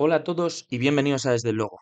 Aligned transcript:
Hola 0.00 0.14
a 0.14 0.22
todos 0.22 0.64
y 0.70 0.78
bienvenidos 0.78 1.26
a 1.26 1.32
Desde 1.32 1.50
el 1.50 1.56
Logo, 1.56 1.80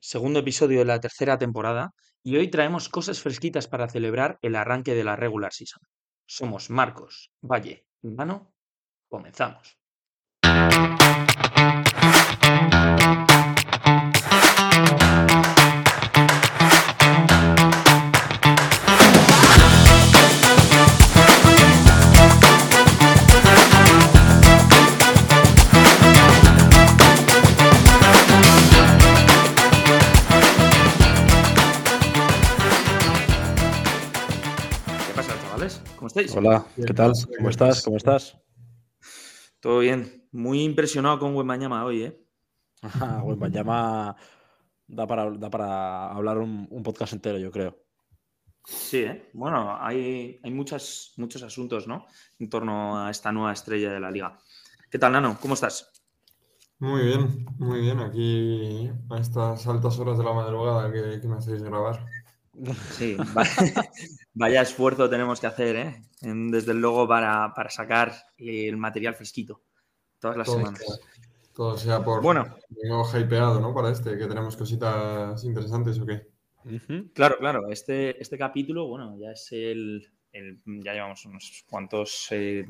segundo 0.00 0.40
episodio 0.40 0.80
de 0.80 0.84
la 0.84 0.98
tercera 0.98 1.38
temporada 1.38 1.94
y 2.24 2.36
hoy 2.36 2.48
traemos 2.48 2.88
cosas 2.88 3.20
fresquitas 3.20 3.68
para 3.68 3.88
celebrar 3.88 4.40
el 4.42 4.56
arranque 4.56 4.92
de 4.92 5.04
la 5.04 5.14
regular 5.14 5.52
season. 5.52 5.80
Somos 6.26 6.68
Marcos, 6.68 7.30
Valle 7.40 7.86
y 8.02 8.10
Mano. 8.10 8.52
Comenzamos. 9.08 9.78
Estáis? 36.12 36.36
Hola, 36.36 36.66
¿qué 36.76 36.92
tal? 36.92 37.12
¿Cómo 37.38 37.48
estás? 37.48 37.82
¿Cómo 37.82 37.96
estás? 37.96 38.36
Todo 39.60 39.78
bien. 39.78 40.28
Muy 40.32 40.62
impresionado 40.62 41.18
con 41.18 41.34
Wembanyama 41.34 41.84
hoy, 41.84 42.02
¿eh? 42.04 42.22
Da 44.88 45.06
para, 45.06 45.30
da 45.30 45.48
para 45.48 46.12
hablar 46.12 46.36
un, 46.36 46.68
un 46.68 46.82
podcast 46.82 47.14
entero, 47.14 47.38
yo 47.38 47.50
creo. 47.50 47.78
Sí, 48.62 48.98
¿eh? 48.98 49.30
Bueno, 49.32 49.74
hay, 49.80 50.38
hay 50.42 50.50
muchas, 50.50 51.14
muchos 51.16 51.42
asuntos, 51.42 51.88
¿no? 51.88 52.04
En 52.38 52.50
torno 52.50 53.02
a 53.02 53.10
esta 53.10 53.32
nueva 53.32 53.54
estrella 53.54 53.90
de 53.90 54.00
la 54.00 54.10
liga. 54.10 54.38
¿Qué 54.90 54.98
tal, 54.98 55.12
Nano? 55.12 55.38
¿Cómo 55.40 55.54
estás? 55.54 55.90
Muy 56.78 57.04
bien, 57.04 57.46
muy 57.56 57.80
bien. 57.80 58.00
Aquí 58.00 58.90
a 59.08 59.18
estas 59.18 59.66
altas 59.66 59.98
horas 59.98 60.18
de 60.18 60.24
la 60.24 60.34
madrugada 60.34 60.92
que, 60.92 61.20
que 61.22 61.28
me 61.28 61.36
hacéis 61.36 61.62
grabar. 61.62 62.04
Sí, 62.90 63.16
va- 63.36 63.46
vaya 64.34 64.62
esfuerzo 64.62 65.08
tenemos 65.08 65.40
que 65.40 65.46
hacer, 65.46 65.76
¿eh? 65.76 66.02
En- 66.20 66.50
desde 66.50 66.74
luego 66.74 67.08
para, 67.08 67.52
para 67.54 67.70
sacar 67.70 68.12
el 68.36 68.76
material 68.76 69.14
fresquito 69.14 69.62
todas 70.18 70.36
las 70.36 70.46
Todo 70.46 70.58
semanas. 70.58 70.80
sea, 70.80 70.96
todo 71.54 71.78
sea 71.78 72.04
por. 72.04 72.22
Bueno. 72.22 72.56
Vengo 72.68 73.04
hypeado, 73.18 73.60
¿no? 73.60 73.74
Para 73.74 73.90
este, 73.90 74.16
que 74.16 74.26
tenemos 74.26 74.56
cositas 74.56 75.42
interesantes 75.44 75.98
o 75.98 76.06
qué. 76.06 76.28
Claro, 77.14 77.38
claro, 77.38 77.68
este, 77.70 78.20
este 78.22 78.38
capítulo, 78.38 78.86
bueno, 78.86 79.16
ya 79.18 79.32
es 79.32 79.48
el, 79.50 80.06
el- 80.32 80.60
ya 80.64 80.92
llevamos 80.92 81.24
unos 81.26 81.64
cuantos 81.68 82.28
eh, 82.30 82.64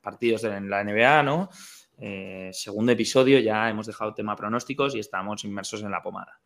partidos 0.00 0.44
en 0.44 0.70
la 0.70 0.82
NBA, 0.82 1.22
¿no? 1.22 1.50
Eh, 1.98 2.50
segundo 2.52 2.92
episodio, 2.92 3.38
ya 3.40 3.68
hemos 3.68 3.86
dejado 3.86 4.14
tema 4.14 4.36
pronósticos 4.36 4.94
y 4.94 5.00
estamos 5.00 5.44
inmersos 5.44 5.82
en 5.82 5.90
la 5.90 6.02
pomada. 6.02 6.40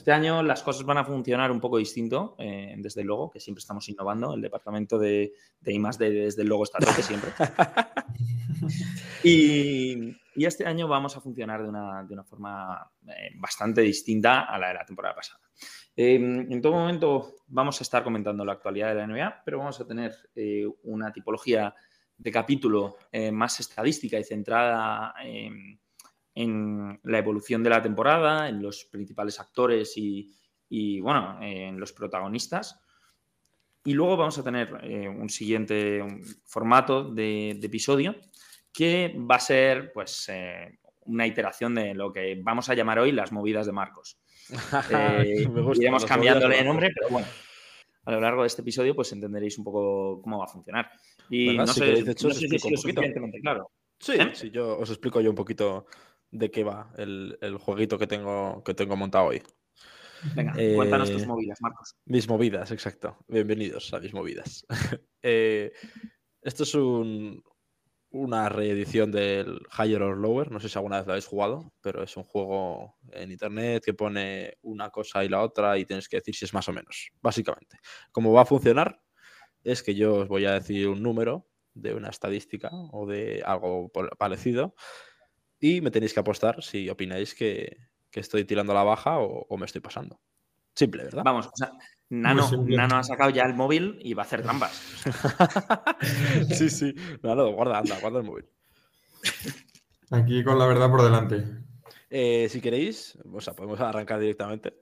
Este 0.00 0.12
año 0.12 0.42
las 0.42 0.62
cosas 0.62 0.86
van 0.86 0.96
a 0.96 1.04
funcionar 1.04 1.52
un 1.52 1.60
poco 1.60 1.76
distinto, 1.76 2.34
eh, 2.38 2.74
desde 2.78 3.04
luego, 3.04 3.30
que 3.30 3.38
siempre 3.38 3.60
estamos 3.60 3.86
innovando. 3.90 4.32
El 4.32 4.40
departamento 4.40 4.98
de, 4.98 5.34
de 5.60 5.72
I+, 5.74 5.78
desde 5.98 6.42
luego 6.42 6.64
está 6.64 6.78
tope 6.78 7.02
siempre. 7.02 7.32
Y, 9.22 10.16
y 10.34 10.44
este 10.46 10.66
año 10.66 10.88
vamos 10.88 11.14
a 11.16 11.20
funcionar 11.20 11.62
de 11.62 11.68
una, 11.68 12.02
de 12.04 12.14
una 12.14 12.24
forma 12.24 12.90
eh, 13.06 13.32
bastante 13.34 13.82
distinta 13.82 14.44
a 14.44 14.58
la 14.58 14.68
de 14.68 14.74
la 14.74 14.84
temporada 14.86 15.14
pasada. 15.14 15.40
Eh, 15.94 16.14
en 16.14 16.62
todo 16.62 16.72
momento 16.72 17.36
vamos 17.48 17.78
a 17.80 17.84
estar 17.84 18.02
comentando 18.02 18.42
la 18.44 18.52
actualidad 18.52 18.88
de 18.88 18.94
la 18.94 19.06
NBA, 19.06 19.42
pero 19.44 19.58
vamos 19.58 19.78
a 19.80 19.86
tener 19.86 20.14
eh, 20.34 20.66
una 20.84 21.12
tipología 21.12 21.74
de 22.16 22.30
capítulo 22.30 22.96
más 23.32 23.60
estadística 23.60 24.18
y 24.18 24.24
centrada 24.24 25.14
en, 25.22 25.78
en 26.34 27.00
la 27.04 27.18
evolución 27.18 27.62
de 27.62 27.70
la 27.70 27.82
temporada, 27.82 28.48
en 28.48 28.62
los 28.62 28.84
principales 28.84 29.40
actores 29.40 29.96
y, 29.96 30.34
y, 30.68 31.00
bueno, 31.00 31.38
en 31.40 31.78
los 31.78 31.92
protagonistas. 31.92 32.80
Y 33.84 33.94
luego 33.94 34.16
vamos 34.16 34.38
a 34.38 34.44
tener 34.44 34.78
eh, 34.82 35.08
un 35.08 35.28
siguiente 35.28 36.04
formato 36.44 37.04
de, 37.04 37.56
de 37.58 37.66
episodio 37.66 38.14
que 38.72 39.14
va 39.18 39.36
a 39.36 39.40
ser 39.40 39.92
pues 39.92 40.28
eh, 40.28 40.78
una 41.06 41.26
iteración 41.26 41.74
de 41.74 41.94
lo 41.94 42.12
que 42.12 42.38
vamos 42.42 42.68
a 42.68 42.74
llamar 42.74 42.98
hoy 42.98 43.12
las 43.12 43.32
movidas 43.32 43.66
de 43.66 43.72
Marcos. 43.72 44.18
Eh, 44.90 45.46
gusta, 45.46 45.82
iremos 45.82 46.04
cambiándole 46.04 46.56
de 46.56 46.62
de 46.62 46.68
nombre, 46.68 46.90
pero 46.92 47.08
bueno, 47.08 47.28
a 48.04 48.10
lo 48.10 48.20
largo 48.20 48.42
de 48.42 48.48
este 48.48 48.62
episodio 48.62 48.96
pues 48.96 49.12
entenderéis 49.12 49.56
un 49.58 49.64
poco 49.64 50.20
cómo 50.22 50.38
va 50.38 50.44
a 50.44 50.48
funcionar. 50.48 50.90
Y 51.28 51.56
no 51.56 51.66
si 51.68 51.74
sé, 51.74 51.84
queréis, 51.86 52.04
de 52.04 52.12
hecho, 52.12 52.26
no 52.26 52.32
os 52.32 52.40
sé 52.40 52.48
si 52.48 52.54
un 52.54 52.60
poquito. 52.60 52.80
suficientemente 52.80 53.40
claro. 53.40 53.70
Sí, 53.98 54.12
¿Eh? 54.18 54.30
sí, 54.34 54.50
yo 54.50 54.78
os 54.78 54.90
explico 54.90 55.20
yo 55.20 55.30
un 55.30 55.36
poquito 55.36 55.86
de 56.30 56.50
qué 56.50 56.64
va 56.64 56.92
el, 56.96 57.38
el 57.40 57.56
jueguito 57.58 57.98
que 57.98 58.06
tengo, 58.06 58.62
que 58.64 58.74
tengo 58.74 58.96
montado 58.96 59.26
hoy. 59.26 59.42
Venga, 60.34 60.52
Eh, 60.56 60.74
cuéntanos 60.76 61.10
tus 61.10 61.26
movidas, 61.26 61.58
Marcos. 61.60 61.96
Mis 62.04 62.28
movidas, 62.28 62.70
exacto. 62.70 63.16
Bienvenidos 63.28 63.92
a 63.94 64.00
mis 64.00 64.12
movidas. 64.14 64.66
Eh, 65.22 65.72
esto 66.40 66.62
es 66.62 66.74
un- 66.74 67.42
una 68.12 68.48
reedición 68.48 69.12
del 69.12 69.60
Higher 69.78 70.00
or 70.02 70.16
Lower. 70.16 70.50
No 70.50 70.58
sé 70.60 70.70
si 70.70 70.78
alguna 70.78 70.96
vez 70.96 71.06
lo 71.06 71.12
habéis 71.12 71.26
jugado, 71.26 71.74
pero 71.82 72.02
es 72.02 72.16
un 72.16 72.24
juego 72.24 72.96
en 73.12 73.30
internet 73.30 73.84
que 73.84 73.92
pone 73.92 74.54
una 74.62 74.88
cosa 74.88 75.22
y 75.22 75.28
la 75.28 75.42
otra 75.42 75.76
y 75.76 75.84
tienes 75.84 76.08
que 76.08 76.16
decir 76.16 76.34
si 76.34 76.46
es 76.46 76.54
más 76.54 76.66
o 76.70 76.72
menos, 76.72 77.10
básicamente. 77.20 77.78
Cómo 78.12 78.32
va 78.32 78.42
a 78.42 78.46
funcionar 78.46 79.02
es 79.62 79.82
que 79.82 79.94
yo 79.94 80.14
os 80.16 80.28
voy 80.28 80.46
a 80.46 80.54
decir 80.54 80.88
un 80.88 81.02
número 81.02 81.46
de 81.74 81.92
una 81.94 82.08
estadística 82.08 82.70
o 82.72 83.06
de 83.06 83.42
algo 83.44 83.92
parecido 84.18 84.74
y 85.60 85.80
me 85.80 85.90
tenéis 85.90 86.14
que 86.14 86.20
apostar 86.20 86.62
si 86.62 86.88
opináis 86.88 87.34
que, 87.34 87.76
que 88.10 88.20
estoy 88.20 88.44
tirando 88.44 88.72
a 88.72 88.76
la 88.76 88.82
baja 88.82 89.18
o, 89.18 89.46
o 89.48 89.56
me 89.56 89.66
estoy 89.66 89.80
pasando. 89.80 90.20
Simple, 90.74 91.04
¿verdad? 91.04 91.22
Vamos, 91.24 91.46
o 91.46 91.52
sea, 91.54 91.72
Nano. 92.10 92.50
Nano 92.66 92.96
ha 92.96 93.04
sacado 93.04 93.30
ya 93.30 93.44
el 93.44 93.54
móvil 93.54 93.98
y 94.02 94.14
va 94.14 94.22
a 94.22 94.26
hacer 94.26 94.42
trampas. 94.42 94.72
sí, 96.50 96.68
sí. 96.68 96.94
No, 97.22 97.36
no, 97.36 97.52
guarda, 97.52 97.78
anda, 97.78 98.00
guarda 98.00 98.18
el 98.18 98.24
móvil. 98.24 98.46
Aquí 100.10 100.42
con 100.42 100.58
la 100.58 100.66
verdad 100.66 100.90
por 100.90 101.02
delante. 101.02 101.44
Eh, 102.10 102.48
si 102.50 102.60
queréis, 102.60 103.16
o 103.32 103.40
sea, 103.40 103.54
podemos 103.54 103.78
arrancar 103.78 104.18
directamente. 104.18 104.74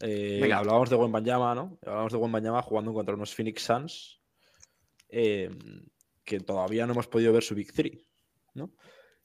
Eh, 0.00 0.38
Venga. 0.42 0.58
Hablábamos 0.58 0.90
de 0.90 0.96
Wembanyama, 0.96 1.54
¿no? 1.54 1.78
Hablábamos 1.82 2.12
de 2.12 2.18
Wembanyama 2.18 2.60
jugando 2.60 2.92
contra 2.92 3.14
unos 3.14 3.34
Phoenix 3.34 3.62
Suns 3.62 4.20
eh, 5.08 5.50
que 6.24 6.40
todavía 6.40 6.86
no 6.86 6.92
hemos 6.92 7.08
podido 7.08 7.32
ver 7.32 7.42
su 7.42 7.54
Big 7.54 7.72
Three, 7.72 8.06
¿no? 8.52 8.74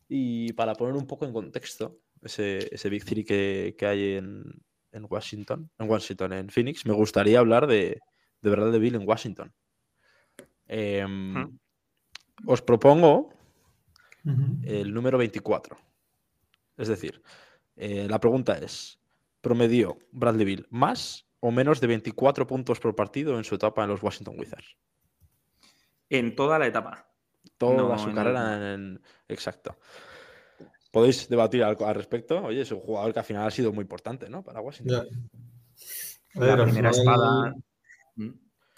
Y 0.07 0.53
para 0.53 0.73
poner 0.73 0.95
un 0.95 1.07
poco 1.07 1.25
en 1.25 1.33
contexto 1.33 1.99
ese, 2.21 2.73
ese 2.73 2.89
Big 2.89 3.05
Three 3.05 3.23
que, 3.23 3.75
que 3.77 3.85
hay 3.85 4.13
en, 4.15 4.43
en 4.91 5.07
Washington, 5.09 5.69
en 5.77 5.89
Washington, 5.89 6.33
en 6.33 6.49
Phoenix, 6.49 6.85
me 6.85 6.93
gustaría 6.93 7.39
hablar 7.39 7.67
de, 7.67 7.99
de 8.41 8.49
verdad 8.49 8.71
de 8.71 8.79
Bill 8.79 8.95
en 8.95 9.07
Washington. 9.07 9.53
Em. 10.67 11.57
Os 12.45 12.61
propongo 12.61 13.29
el 14.63 14.93
número 14.93 15.17
24. 15.17 15.77
Es 16.77 16.87
decir, 16.87 17.21
eh, 17.75 18.07
la 18.09 18.19
pregunta 18.19 18.57
es, 18.57 18.99
¿promedió 19.41 19.97
Bradley 20.11 20.45
Bill 20.45 20.67
más 20.69 21.27
o 21.39 21.51
menos 21.51 21.79
de 21.79 21.87
24 21.87 22.47
puntos 22.47 22.79
por 22.79 22.95
partido 22.95 23.37
en 23.37 23.43
su 23.43 23.55
etapa 23.55 23.83
en 23.83 23.89
los 23.89 24.01
Washington 24.01 24.35
Wizards? 24.37 24.77
En 26.09 26.35
toda 26.35 26.57
la 26.57 26.67
etapa. 26.67 27.12
Toda 27.57 27.75
No, 27.77 27.97
su 27.99 28.13
carrera 28.13 28.55
en, 28.55 28.63
en- 28.63 29.01
Exacto. 29.27 29.77
Podéis 30.91 31.27
debatir 31.27 31.63
al, 31.63 31.77
al 31.83 31.95
respecto. 31.95 32.43
Oye, 32.43 32.61
es 32.61 32.71
un 32.71 32.79
jugador 32.79 33.13
que 33.13 33.19
al 33.19 33.25
final 33.25 33.47
ha 33.47 33.51
sido 33.51 33.71
muy 33.73 33.81
importante, 33.81 34.29
¿no? 34.29 34.43
Para 34.43 34.61
Washington. 34.61 35.07
Ya. 36.35 36.39
Ver, 36.39 36.63
primera 36.63 36.91
final- 36.91 36.93
espada. 36.93 37.53
Mm, 38.15 38.29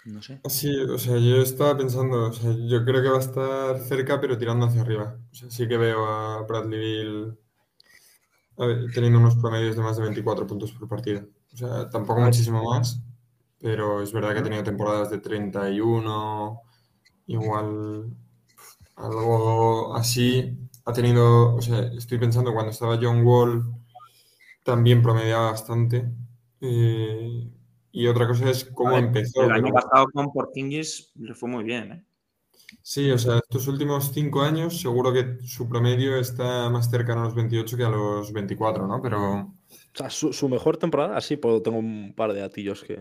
No 0.06 0.22
sé. 0.22 0.40
Sí, 0.48 0.74
o 0.78 0.98
sea, 0.98 1.18
yo 1.18 1.42
estaba 1.42 1.76
pensando, 1.76 2.28
o 2.28 2.32
sea, 2.32 2.52
yo 2.68 2.84
creo 2.84 3.02
que 3.02 3.08
va 3.10 3.16
a 3.16 3.20
estar 3.20 3.78
cerca, 3.80 4.20
pero 4.20 4.38
tirando 4.38 4.66
hacia 4.66 4.80
arriba. 4.82 5.18
O 5.30 5.34
sea, 5.34 5.50
sí 5.50 5.66
que 5.68 5.76
veo 5.76 6.06
a 6.06 6.42
Bradley 6.46 7.34
a 8.58 8.66
ver, 8.66 8.86
teniendo 8.94 9.18
unos 9.18 9.36
promedios 9.36 9.76
de 9.76 9.82
más 9.82 9.96
de 9.98 10.04
24 10.04 10.46
puntos 10.46 10.72
por 10.72 10.88
partido. 10.88 11.26
O 11.52 11.56
sea, 11.56 11.90
tampoco 11.90 12.20
muchísimo 12.20 12.62
más, 12.64 13.02
pero 13.58 14.00
es 14.02 14.12
verdad 14.12 14.32
que 14.32 14.38
ha 14.40 14.42
tenido 14.42 14.62
temporadas 14.62 15.10
de 15.10 15.18
31, 15.18 16.60
igual 17.26 18.06
algo 18.96 19.94
así. 19.94 20.58
Ha 20.84 20.92
tenido, 20.92 21.54
o 21.54 21.62
sea, 21.62 21.80
estoy 21.96 22.18
pensando 22.18 22.52
cuando 22.52 22.70
estaba 22.70 22.98
John 23.00 23.24
Wall, 23.24 23.64
también 24.64 25.02
promediaba 25.02 25.50
bastante. 25.52 26.08
Eh, 26.60 27.50
y 27.92 28.06
otra 28.06 28.26
cosa 28.26 28.50
es 28.50 28.64
cómo 28.64 28.90
ver, 28.90 29.04
empezó. 29.04 29.44
El 29.44 29.52
año 29.52 29.72
pasado 29.72 30.06
con 30.12 30.32
Porzingis 30.32 31.12
le 31.16 31.34
fue 31.34 31.48
muy 31.48 31.64
bien, 31.64 31.92
¿eh? 31.92 32.04
Sí, 32.82 33.10
o 33.10 33.18
sea, 33.18 33.38
estos 33.38 33.68
últimos 33.68 34.12
cinco 34.12 34.42
años 34.42 34.80
seguro 34.80 35.12
que 35.12 35.38
su 35.46 35.68
promedio 35.68 36.16
está 36.16 36.68
más 36.68 36.90
cercano 36.90 37.22
a 37.22 37.24
los 37.24 37.34
28 37.34 37.76
que 37.76 37.84
a 37.84 37.88
los 37.88 38.32
24, 38.32 38.86
¿no? 38.86 39.00
Pero 39.00 39.34
O 39.34 39.54
sea, 39.94 40.10
su, 40.10 40.32
su 40.32 40.48
mejor 40.48 40.76
temporada, 40.76 41.16
así 41.16 41.36
puedo, 41.36 41.62
tengo 41.62 41.78
un 41.78 42.12
par 42.14 42.32
de 42.32 42.40
datillos 42.40 42.82
que, 42.82 42.98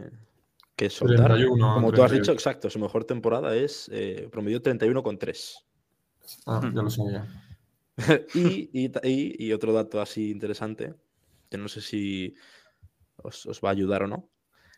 que 0.75 0.89
soltar. 0.89 1.33
31, 1.33 1.74
Como 1.75 1.91
tú 1.91 2.03
has 2.03 2.09
38. 2.09 2.21
dicho, 2.21 2.31
exacto, 2.31 2.69
su 2.69 2.80
mejor 2.80 3.06
temporada 3.06 3.56
es 3.56 3.89
eh, 3.91 4.27
promedio 4.31 4.62
31,3. 4.62 5.65
Ah, 6.45 6.62
ya 6.74 6.81
lo 6.81 6.89
sabía. 6.89 7.27
y, 8.36 8.69
y 8.74 8.89
ta- 8.89 9.01
y- 9.04 9.36
y 9.39 9.54
otro 9.54 9.74
dato 9.74 10.01
así 10.01 10.31
interesante, 10.31 10.94
que 11.50 11.57
no 11.57 11.68
sé 11.68 11.81
si 11.81 12.36
os, 13.18 13.45
os 13.45 13.62
va 13.62 13.69
a 13.69 13.72
ayudar 13.72 14.04
o 14.04 14.07
no, 14.07 14.30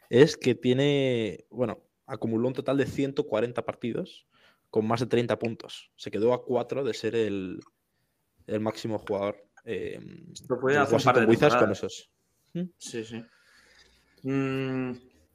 es 0.10 0.38
que 0.38 0.56
tiene, 0.56 1.46
bueno, 1.50 1.84
acumuló 2.06 2.48
un 2.48 2.54
total 2.54 2.78
de 2.78 2.86
140 2.86 3.66
partidos 3.66 4.28
con 4.70 4.88
más 4.88 5.00
de 5.00 5.08
30 5.08 5.40
puntos. 5.40 5.92
Se 5.96 6.12
quedó 6.12 6.34
a 6.34 6.44
4 6.46 6.84
de 6.84 6.94
ser 6.94 7.16
el, 7.16 7.60
el 8.48 8.60
máximo 8.60 9.00
jugador. 9.00 9.44
eh, 9.66 10.00
Esto 10.34 10.58
fue 10.60 10.74
de 10.74 10.80
los 10.80 10.88
hace 10.88 10.96
un 10.98 11.04
par 11.04 11.16
de 11.16 11.26
Washington 11.26 11.30
Wizards 11.30 11.56
con 11.56 11.72
esos. 11.72 12.12
Sí, 12.78 13.04
sí. 13.04 13.24
Mm, 14.24 14.92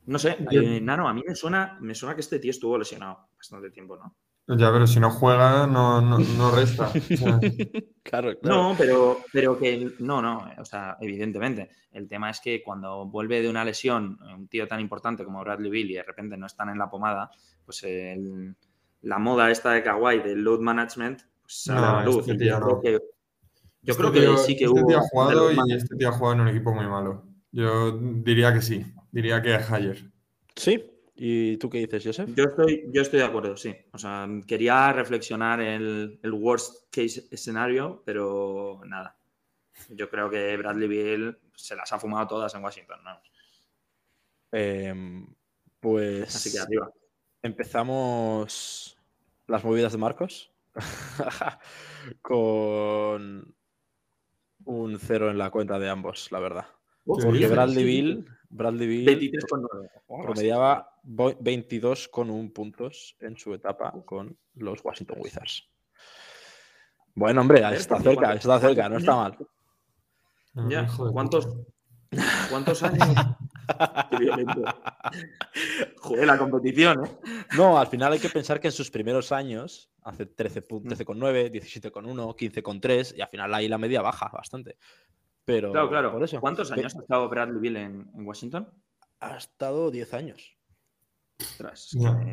no 0.06 0.18
sé, 0.18 0.36
eh, 0.50 0.80
Nano, 0.80 1.08
a 1.08 1.14
mí 1.14 1.22
me 1.26 1.34
suena, 1.34 1.78
me 1.80 1.94
suena 1.94 2.14
que 2.14 2.20
este 2.20 2.38
tío 2.38 2.50
estuvo 2.50 2.76
lesionado 2.78 3.28
bastante 3.36 3.70
tiempo, 3.70 3.96
¿no? 3.96 4.16
Ya, 4.48 4.72
pero 4.72 4.86
si 4.86 4.98
no 5.00 5.10
juega, 5.10 5.66
no, 5.66 6.00
no, 6.00 6.18
no 6.36 6.50
resta. 6.50 6.88
O 6.88 7.16
sea, 7.16 7.40
Claro, 8.02 8.36
claro. 8.40 8.56
No, 8.70 8.74
pero, 8.76 9.18
pero 9.32 9.58
que 9.58 9.90
no, 10.00 10.20
no, 10.20 10.50
o 10.58 10.64
sea, 10.64 10.96
evidentemente. 11.00 11.70
El 11.92 12.08
tema 12.08 12.30
es 12.30 12.40
que 12.40 12.62
cuando 12.62 13.06
vuelve 13.06 13.40
de 13.42 13.48
una 13.48 13.64
lesión 13.64 14.18
un 14.34 14.48
tío 14.48 14.66
tan 14.66 14.80
importante 14.80 15.24
como 15.24 15.40
Bradley 15.40 15.70
Bill 15.70 15.90
y 15.90 15.94
de 15.94 16.02
repente 16.02 16.36
no 16.36 16.46
están 16.46 16.68
en 16.70 16.78
la 16.78 16.90
pomada, 16.90 17.30
pues 17.64 17.82
el- 17.84 18.54
la 19.02 19.18
moda 19.18 19.50
esta 19.50 19.72
de 19.72 19.82
Kawhi 19.82 20.20
del 20.20 20.42
load 20.42 20.60
management 20.60 21.22
pues, 21.42 21.64
No, 21.68 21.74
a 21.78 21.92
la 22.00 22.04
luz. 22.04 22.18
este 22.18 22.34
tío 22.36 22.46
yo 22.52 22.60
no. 22.60 22.66
creo 22.66 22.80
que, 22.80 22.92
yo 22.92 22.98
este 23.92 23.94
creo 23.96 24.12
que 24.12 24.20
tío- 24.20 24.36
sí 24.38 24.56
que 24.56 24.64
este 24.64 24.80
hubo. 24.80 24.86
tío 24.88 24.98
ha 24.98 25.02
jugado 25.02 25.52
y 25.52 25.72
este 25.74 25.96
tío 25.96 26.08
ha 26.08 26.12
jugado 26.12 26.34
en 26.34 26.40
un 26.40 26.48
equipo 26.48 26.72
muy 26.74 26.86
malo. 26.86 27.24
Yo 27.52 27.92
diría 27.98 28.52
que 28.54 28.62
sí. 28.62 28.84
Diría 29.10 29.42
que 29.42 29.54
Hayer. 29.54 30.10
Sí. 30.56 30.84
¿Y 31.14 31.56
tú 31.58 31.68
qué 31.68 31.78
dices, 31.78 32.04
Joseph? 32.04 32.30
Yo 32.34 32.44
estoy, 32.44 32.84
yo 32.92 33.02
estoy 33.02 33.18
de 33.20 33.26
acuerdo, 33.26 33.56
sí. 33.56 33.74
O 33.92 33.98
sea, 33.98 34.26
quería 34.46 34.92
reflexionar 34.92 35.60
el, 35.60 36.18
el 36.22 36.32
worst 36.32 36.90
case 36.90 37.26
escenario, 37.30 38.02
pero 38.04 38.80
nada. 38.86 39.18
Yo 39.90 40.08
creo 40.08 40.30
que 40.30 40.56
Bradley 40.56 40.88
Bill 40.88 41.38
se 41.54 41.76
las 41.76 41.92
ha 41.92 41.98
fumado 41.98 42.26
todas 42.26 42.54
en 42.54 42.62
Washington, 42.62 43.00
¿no? 43.04 43.20
Em, 44.52 45.26
pues 45.80 46.34
Así 46.34 46.52
que 46.52 46.60
arriba. 46.60 46.92
empezamos 47.42 48.98
las 49.46 49.64
movidas 49.64 49.92
de 49.92 49.98
Marcos 49.98 50.52
con 52.22 53.54
un 54.64 54.98
cero 54.98 55.30
en 55.30 55.38
la 55.38 55.50
cuenta 55.50 55.78
de 55.78 55.88
ambos, 55.88 56.30
la 56.30 56.38
verdad. 56.38 56.66
Porque? 57.04 57.48
Bradley 57.48 57.84
Bill, 57.84 58.26
Bradley 58.52 58.86
Bill 58.86 59.06
23,9. 59.06 59.90
promediaba 60.24 60.88
vo- 61.02 61.36
22,1 61.40 62.52
puntos 62.52 63.16
en 63.20 63.36
su 63.36 63.54
etapa 63.54 63.92
con 64.04 64.36
los 64.54 64.84
Washington 64.84 65.18
Wizards. 65.20 65.68
Bueno, 67.14 67.40
hombre, 67.40 67.60
está 67.74 68.00
cerca, 68.00 68.34
está 68.34 68.60
cerca, 68.60 68.88
no 68.88 68.98
está 68.98 69.16
mal. 69.16 69.36
Ya, 70.68 70.86
¿cuántos. 71.12 71.48
¿cuántos 72.50 72.82
años? 72.82 73.08
Joder, 76.00 76.26
la 76.26 76.36
competición, 76.38 77.06
¿eh? 77.06 77.10
No, 77.56 77.78
al 77.78 77.86
final 77.86 78.12
hay 78.12 78.18
que 78.18 78.28
pensar 78.28 78.60
que 78.60 78.68
en 78.68 78.72
sus 78.72 78.90
primeros 78.90 79.32
años, 79.32 79.90
hace 80.02 80.26
13 80.26 80.60
Mm. 80.60 80.64
pun- 80.64 80.82
13,9, 80.84 81.50
17,1, 81.50 82.34
15,3, 82.36 83.14
y 83.16 83.20
al 83.22 83.28
final 83.28 83.54
ahí 83.54 83.68
la 83.68 83.78
media 83.78 84.02
baja 84.02 84.28
bastante. 84.32 84.76
Pero 85.44 85.72
Claro, 85.72 85.88
claro. 85.88 86.12
por 86.12 86.22
eso, 86.22 86.40
¿Cuántos 86.40 86.70
años 86.72 86.94
ha 86.96 87.00
estado 87.00 87.28
Bradley 87.28 87.60
Bill 87.60 87.76
en, 87.76 88.10
en 88.14 88.26
Washington? 88.26 88.68
Ha 89.20 89.36
estado 89.36 89.90
10 89.90 90.14
años. 90.14 90.56
Ostras, 91.40 91.90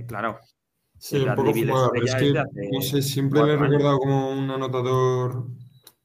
claro. 0.08 0.40
Sí, 0.98 1.18
un 1.18 1.34
poco 1.36 1.54
fumada, 1.54 1.90
pero 1.94 2.06
es 2.06 2.16
que, 2.16 2.34
no 2.34 2.82
sé, 2.82 3.02
siempre 3.02 3.42
le 3.44 3.52
he 3.52 3.54
años. 3.54 3.68
recordado 3.70 3.98
como 4.00 4.32
un 4.32 4.52
anotador. 4.52 5.46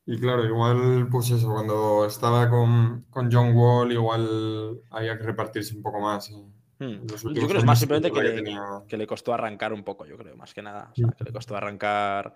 Y 0.07 0.19
claro, 0.21 0.45
igual, 0.45 1.09
pues 1.11 1.31
eso, 1.31 1.51
cuando 1.51 2.05
estaba 2.07 2.49
con, 2.49 3.07
con 3.11 3.31
John 3.33 3.55
Wall, 3.57 3.91
igual 3.93 4.81
había 4.91 5.17
que 5.19 5.25
repartirse 5.25 5.75
un 5.77 5.83
poco 5.83 6.01
más. 6.01 6.31
y 6.31 6.35
Hmm. 6.77 7.07
Yo 7.07 7.17
creo 7.47 7.49
que 7.49 7.59
es 7.59 7.65
más 7.65 7.79
simplemente 7.79 8.11
que 8.11 8.21
le, 8.21 8.33
tenía- 8.33 8.83
que 8.89 8.97
le 8.97 9.07
costó 9.07 9.33
arrancar 9.33 9.73
un 9.73 9.85
poco, 9.85 10.07
yo 10.07 10.17
creo, 10.19 10.37
más 10.37 10.53
que 10.53 10.61
nada. 10.61 10.91
O 10.91 10.95
sea, 10.97 11.07
que 11.17 11.23
le 11.25 11.33
costó 11.33 11.57
arrancar 11.57 12.35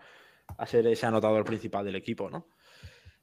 a 0.57 0.65
ser 0.65 0.87
ese 0.87 1.07
anotador 1.07 1.45
principal 1.45 1.85
del 1.85 1.97
equipo, 1.97 2.31
¿no? 2.31 2.47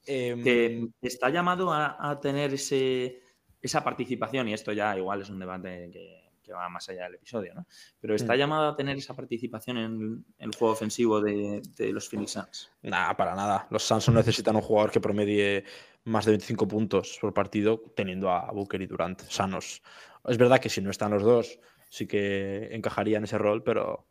Em, 0.06 0.42
que 0.42 0.88
está 1.02 1.28
llamado 1.30 1.72
a, 1.72 1.96
a 2.10 2.20
tener 2.20 2.54
ese, 2.54 3.20
esa 3.60 3.82
participación, 3.82 4.48
y 4.48 4.54
esto 4.54 4.72
ya 4.72 4.96
igual 4.96 5.22
es 5.22 5.30
un 5.30 5.38
debate 5.38 5.90
que, 5.92 6.30
que 6.42 6.52
va 6.52 6.68
más 6.68 6.88
allá 6.88 7.04
del 7.04 7.16
episodio, 7.16 7.54
¿no? 7.54 7.66
Pero 8.00 8.14
está 8.14 8.34
Mm. 8.34 8.38
llamado 8.38 8.68
a 8.68 8.76
tener 8.76 8.96
esa 8.96 9.14
participación 9.14 9.78
en 9.78 10.24
el 10.38 10.54
juego 10.54 10.72
ofensivo 10.74 11.20
de, 11.20 11.60
de 11.76 11.92
los 11.92 12.08
Phoenix 12.08 12.30
Suns. 12.32 12.70
Nada, 12.82 13.16
para 13.16 13.34
nada. 13.34 13.66
Los 13.70 13.82
Suns 13.82 14.08
no 14.08 14.14
necesitan 14.14 14.54
un 14.54 14.62
jugador 14.62 14.92
que 14.92 15.00
promedie 15.00 15.64
más 16.04 16.24
de 16.24 16.30
25 16.32 16.68
puntos 16.68 17.18
por 17.20 17.34
partido 17.34 17.82
teniendo 17.96 18.30
a 18.30 18.52
Booker 18.52 18.80
y 18.80 18.86
Durant 18.86 19.22
sanos. 19.22 19.82
Es 20.24 20.38
verdad 20.38 20.60
que 20.60 20.68
si 20.68 20.80
no 20.80 20.90
están 20.90 21.10
los 21.10 21.24
dos, 21.24 21.58
sí 21.88 22.06
que 22.06 22.68
encajaría 22.70 23.18
en 23.18 23.24
ese 23.24 23.38
rol, 23.38 23.64
pero, 23.64 24.06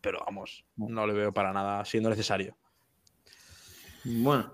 pero 0.00 0.18
vamos, 0.26 0.64
no 0.76 1.06
le 1.06 1.12
veo 1.12 1.32
para 1.32 1.52
nada 1.52 1.84
siendo 1.84 2.10
necesario. 2.10 2.56
Bueno, 4.04 4.52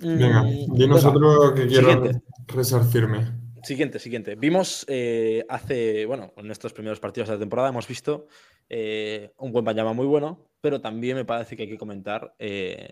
Venga, 0.00 0.42
Mm, 0.42 0.74
dinos 0.74 1.04
venga. 1.04 1.16
otro 1.16 1.54
que 1.54 1.66
quiero 1.66 1.90
Siguiente. 1.92 2.22
resarcirme. 2.46 3.32
Siguiente, 3.62 3.98
siguiente. 3.98 4.34
Vimos 4.36 4.84
eh, 4.88 5.44
hace, 5.48 6.06
bueno, 6.06 6.32
en 6.36 6.50
estos 6.50 6.72
primeros 6.72 6.98
partidos 7.00 7.28
de 7.28 7.34
la 7.34 7.40
temporada 7.40 7.68
hemos 7.68 7.86
visto 7.86 8.26
eh, 8.68 9.32
un 9.38 9.52
buen 9.52 9.64
Banyama 9.64 9.92
muy 9.92 10.06
bueno, 10.06 10.46
pero 10.60 10.80
también 10.80 11.16
me 11.16 11.24
parece 11.24 11.56
que 11.56 11.64
hay 11.64 11.68
que 11.68 11.76
comentar 11.76 12.34
eh, 12.38 12.90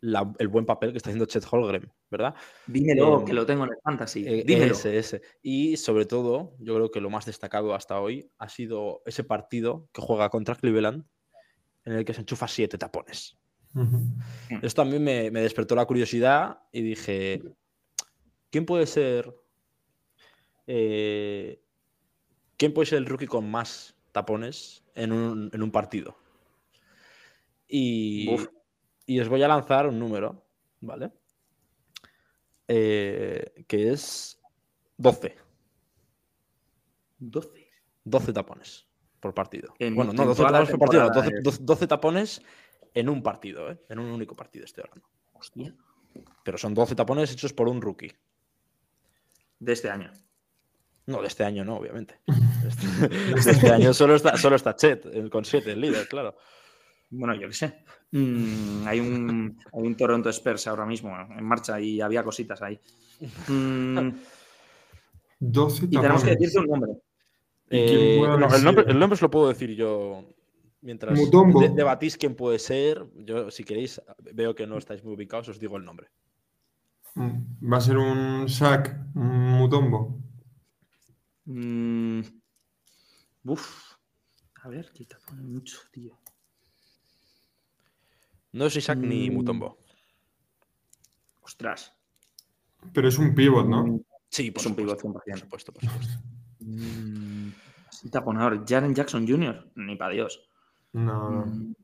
la- 0.00 0.32
el 0.38 0.48
buen 0.48 0.66
papel 0.66 0.92
que 0.92 0.98
está 0.98 1.08
haciendo 1.10 1.24
Chet 1.26 1.44
Holgren, 1.50 1.90
¿verdad? 2.10 2.34
dímelo, 2.66 3.22
Eh, 3.22 3.24
que 3.24 3.32
lo 3.32 3.46
tengo 3.46 3.64
en 3.64 3.70
el 3.70 3.78
fantasy. 3.82 4.24
Eh, 4.26 4.44
dímelo. 4.46 4.72
Ese, 4.74 4.98
ese. 4.98 5.22
Y 5.42 5.76
sobre 5.78 6.04
todo, 6.04 6.54
yo 6.60 6.74
creo 6.74 6.90
que 6.90 7.00
lo 7.00 7.08
más 7.10 7.24
destacado 7.24 7.74
hasta 7.74 7.98
hoy 8.00 8.30
ha 8.38 8.48
sido 8.50 9.02
ese 9.06 9.24
partido 9.24 9.88
que 9.92 10.02
juega 10.02 10.28
contra 10.28 10.54
Cleveland, 10.56 11.04
en 11.86 11.94
el 11.94 12.04
que 12.04 12.14
se 12.14 12.20
enchufa 12.20 12.46
siete 12.46 12.76
tapones. 12.78 13.36
Ujú. 13.74 14.00
Esto 14.62 14.82
a 14.82 14.84
mí 14.84 14.98
me, 14.98 15.30
me 15.30 15.40
despertó 15.40 15.74
la 15.74 15.86
curiosidad 15.86 16.60
y 16.72 16.82
dije, 16.82 17.42
¿quién 18.50 18.64
puede 18.66 18.86
ser... 18.86 19.34
eh, 20.66 21.60
¿Quién 22.56 22.72
puede 22.72 22.86
ser 22.86 22.98
el 22.98 23.06
rookie 23.06 23.26
con 23.26 23.50
más 23.50 23.96
tapones 24.12 24.84
en 24.94 25.10
un, 25.12 25.50
en 25.52 25.62
un 25.62 25.70
partido? 25.72 26.16
Y, 27.66 28.36
y 29.06 29.18
os 29.20 29.28
voy 29.28 29.42
a 29.42 29.48
lanzar 29.48 29.88
un 29.88 29.98
número, 29.98 30.44
¿vale? 30.80 31.10
Eh, 32.68 33.64
que 33.66 33.90
es 33.90 34.40
12. 34.98 35.36
12. 37.18 37.68
12 38.04 38.32
tapones 38.32 38.86
por 39.18 39.34
partido. 39.34 39.74
En- 39.78 39.94
bueno, 39.94 40.12
no, 40.12 40.22
en 40.22 40.28
12 40.28 40.38
toda 40.42 40.50
la 40.52 40.58
tapones 40.58 40.70
por 40.70 40.78
partido, 40.78 41.02
no, 41.02 41.06
temporada 41.08 41.30
12, 41.30 41.38
es- 41.38 41.44
12 41.44 41.58
12 41.64 41.86
tapones 41.86 42.42
en 42.94 43.08
un 43.08 43.22
partido, 43.22 43.70
¿eh? 43.70 43.78
en 43.88 43.98
un 43.98 44.10
único 44.10 44.34
partido 44.36 44.64
estoy 44.64 44.84
hablando. 44.88 45.08
Hostia. 45.32 45.74
Pero 46.44 46.58
son 46.58 46.74
12 46.74 46.94
tapones 46.94 47.32
hechos 47.32 47.52
por 47.52 47.68
un 47.68 47.82
rookie. 47.82 48.12
De 49.58 49.72
este 49.72 49.90
año. 49.90 50.10
No, 51.06 51.20
de 51.20 51.26
este 51.28 51.44
año 51.44 51.64
no, 51.64 51.76
obviamente. 51.76 52.20
Este, 52.64 52.86
de 53.34 53.50
este 53.50 53.70
año 53.70 53.92
solo 53.92 54.14
está, 54.14 54.38
solo 54.38 54.56
está 54.56 54.74
Chet, 54.74 55.04
el- 55.04 55.28
con 55.28 55.44
7, 55.44 55.72
el 55.72 55.80
líder, 55.82 56.08
claro. 56.08 56.34
Bueno, 57.10 57.34
yo 57.34 57.46
qué 57.48 57.52
sé. 57.52 57.84
Mm, 58.12 58.86
hay, 58.88 59.00
un, 59.00 59.58
hay 59.70 59.82
un 59.82 59.94
Toronto 59.96 60.30
Spurs 60.30 60.66
ahora 60.66 60.86
mismo 60.86 61.14
en 61.14 61.44
marcha 61.44 61.78
y 61.78 62.00
había 62.00 62.24
cositas 62.24 62.62
ahí. 62.62 62.80
Mm, 63.48 64.12
12 65.40 65.84
y 65.84 65.88
tenemos 65.88 66.24
que 66.24 66.30
decirte 66.30 66.58
un 66.58 66.66
nombre. 66.66 66.92
¿Y 67.66 67.86
quién 67.86 68.00
Eh, 68.00 68.18
no, 68.38 68.54
el, 68.54 68.64
nombre, 68.64 68.84
el 68.88 68.98
nombre 68.98 69.14
os 69.14 69.20
lo 69.22 69.30
puedo 69.30 69.48
decir 69.48 69.74
yo 69.74 70.24
mientras 70.84 71.18
de- 71.18 71.72
debatís 71.74 72.16
quién 72.16 72.36
puede 72.36 72.58
ser. 72.58 73.04
Yo, 73.16 73.50
si 73.50 73.64
queréis, 73.64 74.00
veo 74.32 74.54
que 74.54 74.66
no 74.66 74.78
estáis 74.78 75.02
muy 75.02 75.14
ubicados, 75.14 75.48
os 75.48 75.58
digo 75.58 75.76
el 75.76 75.84
nombre. 75.84 76.08
Mm, 77.14 77.72
Va 77.72 77.78
a 77.78 77.80
ser 77.80 77.96
un 77.96 78.48
sack, 78.48 78.94
un 79.14 79.50
mutombo. 79.58 80.20
Mm, 81.46 82.20
uf. 83.44 83.94
A 84.62 84.68
ver, 84.68 84.90
que 84.92 85.04
te 85.04 85.16
pone 85.26 85.42
mucho, 85.42 85.78
tío. 85.90 86.18
No 88.52 88.66
es 88.66 88.76
Isaac 88.76 88.98
ni 88.98 89.30
Mm. 89.30 89.34
Mutombo. 89.34 89.78
Ostras. 91.42 91.92
Pero 92.92 93.08
es 93.08 93.18
un 93.18 93.34
pivot, 93.34 93.66
¿no? 93.66 94.00
Sí, 94.28 94.50
por 94.50 94.60
Es 94.60 94.66
un 94.66 94.74
pivot 94.76 95.00
por 95.00 95.12
100%. 95.22 95.38
supuesto, 95.40 95.72
por 95.72 95.82
supuesto. 95.84 96.14
Mm, 96.60 97.48
taponador. 98.10 98.64
Jaren 98.66 98.94
Jackson 98.94 99.26
Jr. 99.26 99.70
Ni 99.76 99.96
para 99.96 100.14
Dios. 100.14 100.48
No, 100.94 101.30
no. 101.30 101.46
Mm, 101.46 101.74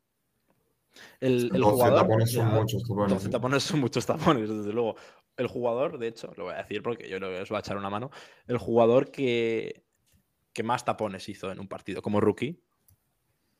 El, 1.20 1.50
el 1.54 1.60
12 1.60 1.62
jugador. 1.62 2.00
tapones 2.00 2.32
son 2.32 2.46
muchos 2.48 2.82
tapones. 2.82 3.10
12 3.14 3.26
¿eh? 3.26 3.30
tapones 3.30 3.62
son 3.62 3.80
muchos 3.80 4.06
tapones, 4.06 4.48
desde 4.48 4.72
luego. 4.72 4.96
El 5.36 5.46
jugador, 5.46 5.98
de 5.98 6.08
hecho, 6.08 6.32
lo 6.36 6.44
voy 6.44 6.54
a 6.54 6.58
decir 6.58 6.82
porque 6.82 7.08
yo 7.08 7.18
creo 7.18 7.30
que 7.30 7.40
os 7.42 7.52
va 7.52 7.58
a 7.58 7.60
echar 7.60 7.76
una 7.76 7.90
mano. 7.90 8.10
El 8.46 8.58
jugador 8.58 9.10
que, 9.10 9.84
que 10.52 10.62
más 10.62 10.84
tapones 10.84 11.28
hizo 11.28 11.50
en 11.52 11.60
un 11.60 11.68
partido 11.68 12.02
como 12.02 12.20
rookie 12.20 12.62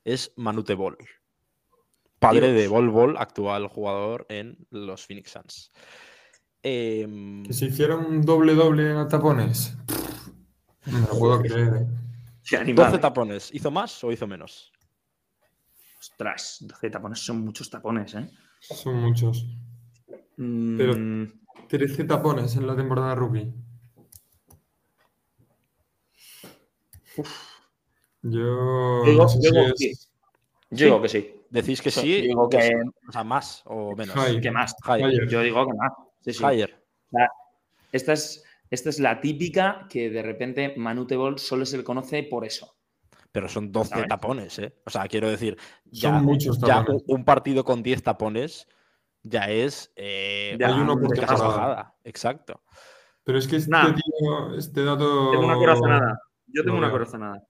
es 0.04 0.32
Manute 0.36 0.74
Ball. 0.74 0.96
padre 2.18 2.52
de. 2.52 2.68
Bol 2.68 2.88
Bol, 2.90 3.16
actual 3.18 3.66
jugador 3.68 4.26
en 4.28 4.66
los 4.70 5.06
Phoenix 5.06 5.30
Suns. 5.32 5.70
Em, 6.62 7.42
Que 7.44 7.52
se 7.54 7.66
hicieron 7.66 8.04
un 8.04 8.22
doble-doble 8.22 8.92
a 8.92 9.08
tapones. 9.08 9.76
No 10.86 11.06
puedo 11.18 11.40
creer. 11.40 11.74
eh. 11.82 11.86
Qué 12.48 12.56
animal, 12.56 12.86
12 12.86 12.96
eh. 12.96 13.00
tapones. 13.00 13.54
¿Hizo 13.54 13.70
más 13.70 14.02
o 14.04 14.12
hizo 14.12 14.26
menos? 14.26 14.70
Ostras, 16.00 16.58
12 16.62 16.88
tapones 16.90 17.18
son 17.20 17.44
muchos 17.44 17.68
tapones, 17.68 18.14
¿eh? 18.14 18.26
Son 18.60 18.96
muchos. 18.96 19.46
Pero- 20.36 20.94
Mm, 20.96 21.26
13 21.68 22.04
tapones 22.04 22.56
en 22.56 22.66
la 22.66 22.74
temporada 22.74 23.14
rookie. 23.14 23.52
Yo. 28.22 29.02
Digo- 29.04 29.22
no 29.22 29.28
sé 29.28 29.38
digo 29.40 29.64
si 29.76 29.86
que 29.86 29.90
es- 29.92 30.10
yo 30.70 30.86
digo 30.86 31.02
que 31.02 31.08
sí. 31.08 31.34
Decís 31.50 31.82
que 31.82 31.90
sí, 31.90 32.20
digo 32.22 32.48
que 32.48 32.58
que- 32.58 32.62
sí. 32.68 32.72
o 33.08 33.12
sea, 33.12 33.24
más 33.24 33.62
o 33.66 33.94
menos. 33.96 34.14
High. 34.14 34.40
¿Qué 34.40 34.50
más? 34.50 34.74
Higher. 34.86 35.10
Higher. 35.12 35.28
Yo 35.28 35.42
digo 35.42 35.66
que 35.66 35.72
más. 35.74 35.92
Sí, 36.20 36.32
sí. 36.32 36.44
Higher. 36.44 36.82
Esta 37.92 38.12
es, 38.12 38.44
esta 38.70 38.88
es 38.88 39.00
la 39.00 39.20
típica 39.20 39.86
que 39.90 40.10
de 40.10 40.22
repente 40.22 40.74
Manute 40.76 41.16
Ball 41.16 41.38
solo 41.38 41.66
se 41.66 41.76
le 41.78 41.84
conoce 41.84 42.22
por 42.22 42.44
eso. 42.44 42.76
Pero 43.32 43.48
son 43.48 43.70
12 43.70 43.90
¿Sabes? 43.90 44.08
tapones, 44.08 44.58
¿eh? 44.58 44.74
O 44.86 44.90
sea, 44.90 45.06
quiero 45.06 45.30
decir, 45.30 45.56
ya, 45.84 46.10
Son 46.14 46.24
muchos 46.24 46.58
ya 46.58 46.84
un, 47.06 47.24
partido 47.24 47.64
con 47.64 47.82
10 47.82 48.02
tapones 48.02 48.66
ya 49.22 49.48
es. 49.50 49.92
eh, 49.96 50.56
Ya, 50.58 50.68
Hay 50.68 50.80
uno 50.80 50.94
por 50.94 51.04
una 51.16 51.26
temporada. 51.26 51.94
Exacto. 52.04 52.62
Pero 53.22 53.38
es 53.38 53.46
que 53.46 53.56
este, 53.56 53.70
Nah. 53.70 53.94
tío, 53.94 54.54
este 54.56 54.82
dato. 54.82 55.30
Tengo 55.30 55.44
una 55.44 55.54
corazonada. 55.56 56.20
Yo 56.46 56.62
tengo 56.64 56.76
Lo 56.76 56.82
una 56.82 56.90
corazonada. 56.90 57.46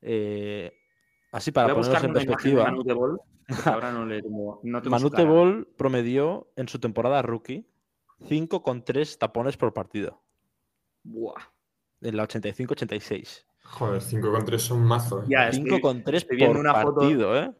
Eh, 0.00 0.72
así 1.32 1.52
para 1.52 1.74
ponernos 1.74 2.04
en 2.04 2.12
perspectiva, 2.12 2.64
Manute 2.64 2.92
Ball. 2.92 3.20
ahora 3.66 3.92
no 3.92 4.04
le 4.04 4.22
tengo. 4.22 4.60
No 4.62 4.80
Manute. 4.82 5.24
Ball 5.24 5.68
promedió 5.76 6.50
en 6.56 6.68
su 6.68 6.78
temporada 6.80 7.22
rookie 7.22 7.68
5,3 8.20 9.18
tapones 9.18 9.56
por 9.56 9.72
partido. 9.72 10.22
Buah. 11.04 11.40
En 12.00 12.16
la 12.16 12.24
85-86. 12.26 13.44
Joder, 13.70 14.00
5 14.02 14.32
con 14.32 14.44
3 14.44 14.62
son 14.62 14.82
mazo. 14.84 15.22
eh. 15.22 15.26
Ya, 15.28 15.48
estoy, 15.48 15.70
5,3 15.70 16.14
estoy 16.22 16.36
viendo 16.36 16.54
por 16.54 16.60
una 16.60 16.74
foto- 16.74 17.00
partido, 17.00 17.36
¿eh? 17.38 17.50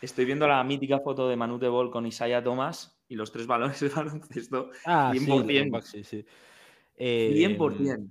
estoy 0.00 0.24
viendo 0.24 0.46
la 0.48 0.62
mítica 0.64 0.98
foto 0.98 1.28
de 1.28 1.36
Manute 1.36 1.68
Ball 1.68 1.90
con 1.90 2.04
Isaiah 2.06 2.42
Thomas 2.42 3.00
y 3.08 3.14
los 3.14 3.30
tres 3.30 3.46
balones 3.46 3.78
de 3.80 3.88
baloncesto. 3.88 4.70
Ah, 4.84 5.12
sí, 5.14 5.20
100%. 5.20 5.46
Leonback, 5.46 5.84
sí, 5.84 6.02
sí. 6.04 6.26
Eh, 6.96 7.32
100%. 7.56 8.10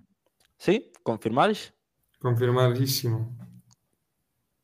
¿Sí? 0.58 0.92
¿Confirmáis? 1.04 1.74
Confirmadísimo. 2.20 3.36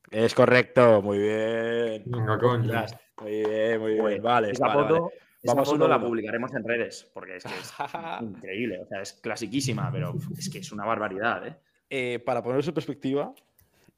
Es 0.10 0.34
correcto, 0.34 1.02
muy 1.02 1.18
bien. 1.18 2.04
Venga, 2.06 2.38
coño. 2.40 2.86
Muy 3.22 3.32
bien, 3.32 3.82
muy 3.82 3.94
bien. 3.96 4.22
Vale, 4.24 4.52
esa 4.52 4.68
vale, 4.68 4.82
foto, 4.82 4.94
vale. 5.02 5.16
esa 5.44 5.54
Vamos 5.54 5.70
foto 5.70 5.88
la 5.88 6.00
publicaremos 6.00 6.54
en 6.54 6.64
redes, 6.64 7.12
porque 7.14 7.36
es 7.38 7.44
que 7.44 7.54
es 7.60 7.74
increíble, 8.22 8.80
o 8.80 8.88
sea, 8.88 9.02
es 9.02 9.14
clasiquísima, 9.14 9.92
pero 9.92 10.16
es 10.38 10.50
que 10.50 10.60
es 10.60 10.72
una 10.72 10.86
barbaridad, 10.86 11.46
¿eh? 11.46 11.58
Eh, 11.90 12.20
para 12.26 12.44
ponerse 12.44 12.70
en 12.70 12.74
perspectiva, 12.74 13.34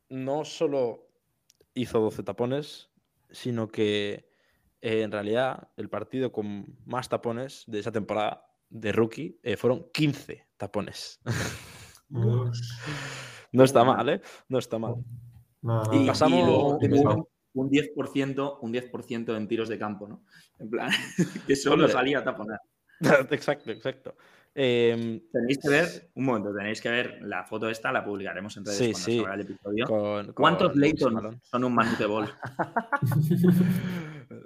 no 0.09 0.45
solo 0.45 1.07
hizo 1.73 1.99
12 1.99 2.23
tapones, 2.23 2.89
sino 3.31 3.67
que 3.67 4.29
eh, 4.81 5.01
en 5.01 5.11
realidad 5.11 5.69
el 5.77 5.89
partido 5.89 6.31
con 6.31 6.65
más 6.85 7.09
tapones 7.09 7.63
de 7.67 7.79
esa 7.79 7.91
temporada 7.91 8.45
de 8.69 8.91
rookie 8.91 9.39
eh, 9.43 9.57
fueron 9.57 9.87
15 9.93 10.45
tapones. 10.57 11.19
No 13.51 13.63
está 13.63 13.83
mal, 13.83 14.09
¿eh? 14.09 14.21
No 14.47 14.57
está 14.59 14.77
mal. 14.79 14.95
Y 15.91 16.07
pasamos- 16.07 16.45
luego 16.45 16.77
un, 16.77 17.27
un 17.53 17.69
10%, 17.69 18.57
un 18.61 18.73
10% 18.73 19.37
en 19.37 19.47
tiros 19.47 19.69
de 19.69 19.77
campo, 19.77 20.07
¿no? 20.07 20.23
En 20.59 20.69
plan, 20.69 20.89
que 21.47 21.55
solo 21.55 21.85
Hombre. 21.85 21.91
salía 21.91 22.19
a 22.19 22.23
taponar. 22.23 22.59
exacto, 23.31 23.71
exacto. 23.71 24.15
Em, 24.55 25.21
Tenéis 25.31 25.59
que 25.59 25.69
ver, 25.69 26.09
un 26.15 26.25
momento, 26.25 26.53
tenéis 26.53 26.81
que 26.81 26.89
ver 26.89 27.19
la 27.21 27.45
foto 27.45 27.69
esta, 27.69 27.91
la 27.91 28.03
publicaremos 28.03 28.55
en 28.57 28.65
redes 28.65 28.77
Sí, 28.77 28.91
cuando 28.91 29.05
sí. 29.05 29.23
el 29.33 29.41
episodio. 29.41 29.85
con, 29.85 30.33
¿Cuántos 30.33 30.71
con 30.99 31.13
Malone. 31.13 31.39
son 31.43 31.63
un 31.63 31.73
Manute 31.75 32.05
Ball? 32.05 32.29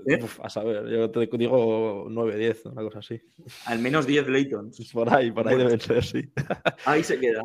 ¿Eh? 0.08 0.20
Uf, 0.22 0.40
a 0.42 0.50
saber, 0.50 0.88
yo 0.90 1.10
te 1.10 1.28
digo 1.38 2.08
9, 2.10 2.38
10, 2.38 2.66
una 2.68 2.82
cosa 2.84 3.00
así. 3.00 3.22
Al 3.66 3.80
menos 3.80 4.06
10 4.06 4.28
Laytons. 4.28 4.90
Por 4.94 5.14
ahí, 5.14 5.32
por 5.32 5.48
ahí 5.48 5.56
Bueno. 5.56 5.70
deben 5.70 5.80
ser, 5.82 6.04
sí. 6.04 6.32
Ahí 6.86 7.04
se 7.04 7.20
queda. 7.20 7.44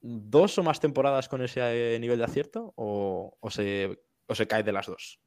dos 0.00 0.56
o 0.58 0.62
más 0.62 0.80
temporadas 0.80 1.28
con 1.28 1.42
ese 1.42 1.94
eh, 1.94 1.98
nivel 1.98 2.18
de 2.18 2.24
acierto 2.24 2.72
o, 2.76 3.36
o 3.40 3.50
se, 3.50 3.98
o 4.26 4.34
se 4.34 4.46
cae 4.46 4.62
de 4.62 4.72
las 4.72 4.86
dos? 4.86 5.20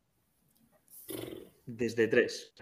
Desde 1.65 2.07
3. 2.07 2.53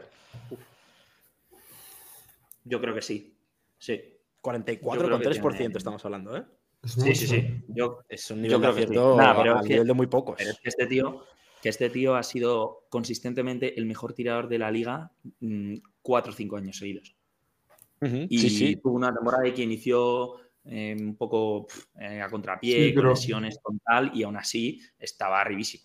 Yo 2.65 2.81
creo 2.81 2.95
que 2.95 3.01
sí. 3.01 3.37
Sí. 3.77 4.01
44,3% 4.41 5.57
tiene- 5.57 5.77
estamos 5.77 6.03
hablando, 6.05 6.35
¿eh? 6.37 6.43
Es 6.83 6.91
Sí, 6.93 7.15
sí, 7.15 7.25
mucho. 7.25 7.35
sí. 7.35 7.63
Yo, 7.69 7.99
Es 8.09 8.31
un 8.31 8.41
nivel 8.41 8.61
de 8.61 8.67
creo 8.67 8.75
que 8.75 8.81
sí. 8.81 8.83
acierto 8.85 9.17
Nah, 9.17 9.35
pero 9.37 9.61
que- 9.61 9.69
nivel 9.69 9.87
de 9.87 9.93
muy 9.93 10.07
pocos. 10.07 10.35
pero 10.37 10.51
es 10.51 10.59
que 10.59 10.69
este 10.69 10.87
tío, 10.87 11.23
que 11.61 11.69
este 11.69 11.89
tío 11.89 12.15
ha 12.15 12.23
sido 12.23 12.85
consistentemente 12.89 13.77
el 13.79 13.85
mejor 13.85 14.13
tirador 14.13 14.47
de 14.47 14.59
la 14.59 14.71
liga 14.71 15.11
mm, 15.39 15.75
cuatro 16.01 16.31
o 16.31 16.35
cinco 16.35 16.57
años 16.57 16.77
seguidos. 16.77 17.15
Y 18.29 18.37
Sí, 18.37 18.49
sí. 18.49 18.75
tuvo 18.75 18.93
una 18.95 19.11
temporada 19.13 19.51
que 19.53 19.63
inició 19.63 20.35
eh, 20.65 20.95
un 20.99 21.15
poco 21.15 21.65
eh, 21.99 22.21
a 22.21 22.29
contrapié, 22.29 22.89
Sí, 22.89 22.93
con 22.95 23.07
lesiones, 23.09 23.57
con 23.63 23.79
tal, 23.79 24.11
y 24.13 24.23
aún 24.23 24.37
así 24.37 24.79
estaba 24.99 25.41
arribísimo. 25.41 25.83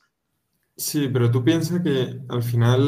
Sí, 0.76 1.08
pero 1.12 1.30
tú 1.30 1.44
piensas 1.44 1.80
que 1.82 2.20
al 2.28 2.42
final, 2.42 2.80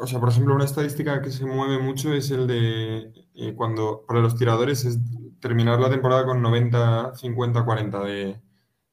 o 0.00 0.06
sea, 0.06 0.18
por 0.20 0.30
ejemplo, 0.30 0.54
una 0.54 0.64
estadística 0.64 1.20
que 1.20 1.30
se 1.30 1.44
mueve 1.44 1.78
mucho 1.82 2.12
es 2.14 2.30
el 2.30 2.46
de 2.46 3.12
eh, 3.34 3.54
cuando 3.54 4.04
para 4.06 4.20
los 4.20 4.36
tiradores 4.36 4.84
es 4.84 4.98
terminar 5.40 5.80
la 5.80 5.90
temporada 5.90 6.24
con 6.24 6.42
90, 6.42 7.14
50, 7.16 7.64
40 7.64 8.00
de, 8.04 8.40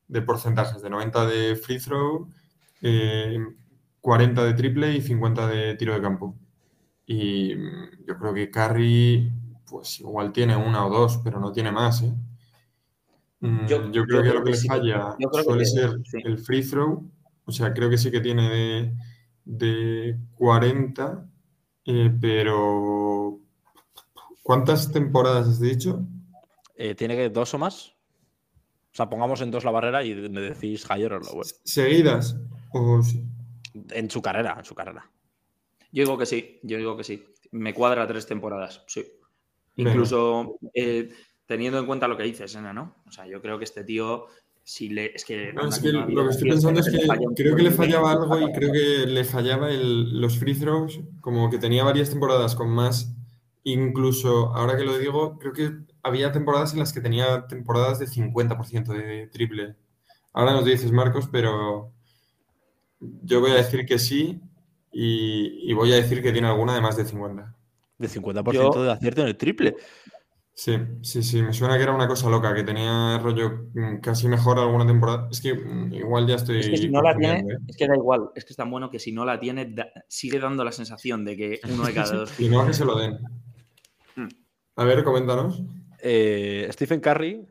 de 0.07 0.21
porcentajes, 0.21 0.81
de 0.81 0.89
90 0.89 1.25
de 1.25 1.55
free 1.55 1.79
throw, 1.79 2.29
eh, 2.81 3.39
40 4.01 4.43
de 4.45 4.53
triple 4.53 4.93
y 4.93 5.01
50 5.01 5.47
de 5.47 5.75
tiro 5.75 5.93
de 5.95 6.01
campo. 6.01 6.35
Y 7.07 7.55
mm, 7.55 8.05
yo 8.07 8.17
creo 8.19 8.33
que 8.33 8.51
Curry, 8.51 9.31
pues 9.69 9.99
igual 10.01 10.31
tiene 10.33 10.55
una 10.57 10.85
o 10.85 10.89
dos, 10.89 11.19
pero 11.23 11.39
no 11.39 11.51
tiene 11.53 11.71
más, 11.71 12.03
¿eh? 12.03 12.13
Mm, 13.39 13.65
Yo- 13.67 13.91
Yo, 13.91 13.91
yo 13.91 14.05
creo 14.05 14.23
que 14.23 14.29
creo 14.29 14.33
lo 14.33 14.43
que 14.43 14.51
que 14.51 14.57
le 14.57 14.67
falla 14.67 15.15
creo 15.31 15.31
que 15.31 15.43
suele 15.43 15.63
tiene, 15.63 15.81
ser 15.89 15.99
sí. 16.03 16.17
el 16.23 16.37
free 16.39 16.63
throw. 16.63 17.09
O 17.45 17.51
sea, 17.51 17.73
creo 17.73 17.89
que 17.89 17.97
sí 17.97 18.09
que 18.11 18.21
tiene 18.21 18.49
de, 18.49 18.95
de 19.45 20.19
40, 20.35 21.29
eh, 21.85 22.11
pero 22.19 23.39
¿cuántas 24.43 24.91
temporadas 24.93 25.47
has 25.47 25.59
dicho? 25.59 26.07
Eh, 26.75 26.95
¿Tiene 26.95 27.15
que 27.15 27.29
dos 27.29 27.53
o 27.53 27.57
más? 27.57 27.89
O 28.91 28.95
sea, 28.97 29.09
pongamos 29.09 29.41
en 29.41 29.51
dos 29.51 29.63
la 29.63 29.71
barrera 29.71 30.03
y 30.03 30.15
me 30.15 30.41
decís 30.41 30.85
higher 30.89 31.13
o 31.13 31.19
lower. 31.19 31.45
¿Seguidas? 31.63 32.37
O? 32.71 33.01
En 33.91 34.09
su 34.09 34.21
carrera, 34.21 34.55
en 34.59 34.65
su 34.65 34.73
carrera. 34.73 35.09
Yo 35.91 36.03
digo 36.03 36.17
que 36.17 36.25
sí, 36.25 36.59
yo 36.63 36.77
digo 36.77 36.95
que 36.95 37.03
sí. 37.03 37.25
Me 37.51 37.73
cuadra 37.73 38.07
tres 38.07 38.25
temporadas, 38.25 38.83
sí. 38.87 39.03
Venga. 39.75 39.91
Incluso 39.91 40.57
eh, 40.73 41.09
teniendo 41.45 41.79
en 41.79 41.85
cuenta 41.85 42.07
lo 42.07 42.17
que 42.17 42.23
dices, 42.23 42.55
Ena, 42.55 42.73
¿no? 42.73 42.95
O 43.07 43.11
sea, 43.11 43.27
yo 43.27 43.41
creo 43.41 43.57
que 43.57 43.65
este 43.65 43.83
tío, 43.83 44.25
si 44.63 44.89
le. 44.89 45.13
Es 45.13 45.25
que. 45.25 45.51
No, 45.53 45.67
es 45.67 45.83
lo 45.83 46.23
que 46.23 46.29
estoy 46.29 46.49
pensando 46.49 46.79
es 46.79 46.89
que 46.89 46.97
creo 47.35 47.55
que 47.55 47.63
le 47.63 47.71
fallaba 47.71 48.11
algo 48.13 48.39
y 48.39 48.51
creo 48.53 48.71
que 48.71 49.05
le 49.07 49.23
fallaba 49.25 49.69
el- 49.71 50.19
los 50.21 50.37
free 50.37 50.55
throws, 50.55 50.99
como 51.21 51.49
que 51.49 51.57
tenía 51.57 51.83
varias 51.83 52.09
temporadas 52.09 52.55
con 52.55 52.69
más. 52.69 53.13
Incluso, 53.63 54.53
ahora 54.55 54.77
que 54.77 54.83
lo 54.85 54.97
digo, 54.97 55.37
creo 55.39 55.51
que 55.53 55.71
había 56.05 56.31
temporadas 56.31 56.73
en 56.73 56.79
las 56.79 56.93
que 56.93 57.01
tenía 57.01 57.47
temporadas 57.47 57.99
de 57.99 58.07
50% 58.07 58.93
de 58.93 59.27
triple. 59.27 59.75
Ahora 60.33 60.53
nos 60.53 60.65
dices, 60.65 60.91
Marcos, 60.91 61.27
pero 61.31 61.91
yo 62.99 63.39
voy 63.41 63.51
a 63.51 63.55
decir 63.55 63.85
que 63.85 63.99
sí 63.99 64.39
y, 64.91 65.69
y 65.69 65.73
voy 65.73 65.91
a 65.93 65.95
decir 65.95 66.21
que 66.21 66.31
tiene 66.31 66.47
alguna 66.47 66.73
de 66.75 66.81
más 66.81 66.97
de 66.97 67.05
50. 67.05 67.53
De 67.97 68.07
50% 68.07 68.51
Yo- 68.53 68.83
de 68.83 68.91
acierto 68.91 69.21
en 69.21 69.27
el 69.27 69.37
triple. 69.37 69.75
Sí, 70.57 70.77
sí, 71.01 71.21
sí, 71.21 71.41
me 71.41 71.51
suena 71.51 71.75
que 71.75 71.83
era 71.83 71.91
una 71.93 72.07
cosa 72.07 72.29
loca, 72.29 72.55
que 72.55 72.63
tenía 72.63 73.17
rollo 73.17 73.67
mm, 73.73 73.97
casi 73.97 74.29
mejor 74.29 74.57
alguna 74.57 74.87
temporada. 74.87 75.27
Es 75.29 75.41
que 75.41 75.53
mm, 75.53 75.93
igual 75.95 76.25
ya 76.27 76.35
estoy 76.35 76.59
Es 76.59 76.69
que 76.69 76.77
si 76.77 76.89
no 76.89 77.01
la 77.01 77.13
tiene, 77.17 77.39
¿eh? 77.41 77.57
es 77.67 77.75
que 77.75 77.85
da 77.87 77.95
igual, 77.95 78.29
es 78.35 78.45
que 78.45 78.51
es 78.53 78.55
tan 78.55 78.71
bueno 78.71 78.89
que 78.89 78.97
si 78.99 79.11
no 79.11 79.25
la 79.25 79.37
tiene, 79.37 79.65
da- 79.65 79.89
sigue 80.07 80.39
dando 80.39 80.63
la 80.63 80.71
sensación 80.71 81.25
de 81.25 81.35
que 81.35 81.59
uno 81.69 81.85
de 81.85 81.93
cada 81.93 82.13
dos. 82.19 82.39
Y 82.39 82.47
no 82.47 82.65
que 82.65 82.71
se 82.73 82.85
lo 82.85 82.97
den. 82.97 83.17
Mm. 84.15 84.27
A 84.77 84.83
ver, 84.85 85.03
coméntanos. 85.03 85.61
Eh, 86.07 86.69
Stephen 86.71 86.99
Curry 86.99 87.47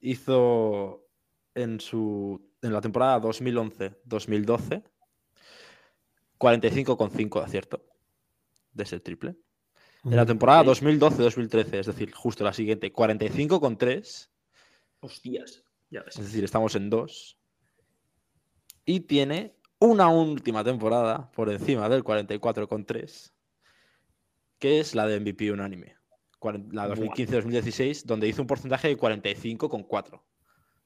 hizo 0.00 1.06
en 1.54 1.78
su 1.78 2.40
en 2.62 2.72
la 2.72 2.80
temporada 2.80 3.20
2011-2012 3.20 4.82
45,5 6.38 7.38
de 7.40 7.44
acierto 7.44 7.84
de 8.72 8.82
ese 8.84 9.00
triple. 9.00 9.36
En 10.02 10.16
la 10.16 10.24
temporada 10.24 10.62
Ok. 10.62 10.68
2012-2013, 10.68 11.74
es 11.80 11.86
decir, 11.86 12.10
justo 12.12 12.42
la 12.42 12.54
siguiente, 12.54 12.90
45,3, 12.90 14.30
Hostias, 15.00 15.62
ya 15.90 16.02
ves. 16.02 16.16
es 16.16 16.24
decir, 16.24 16.42
estamos 16.42 16.74
en 16.74 16.88
2. 16.88 17.38
Y 18.86 19.00
tiene 19.00 19.56
una 19.78 20.08
última 20.08 20.64
temporada 20.64 21.30
por 21.32 21.50
encima 21.50 21.90
del 21.90 22.02
44,3, 22.02 23.32
que 24.58 24.80
es 24.80 24.94
la 24.94 25.06
de 25.06 25.20
MVP 25.20 25.52
unánime. 25.52 25.99
La 26.70 26.86
Buah. 26.86 26.96
2015-2016, 26.96 28.04
donde 28.04 28.28
hizo 28.28 28.42
un 28.42 28.48
porcentaje 28.48 28.88
de 28.88 28.96
45,4. 28.96 30.20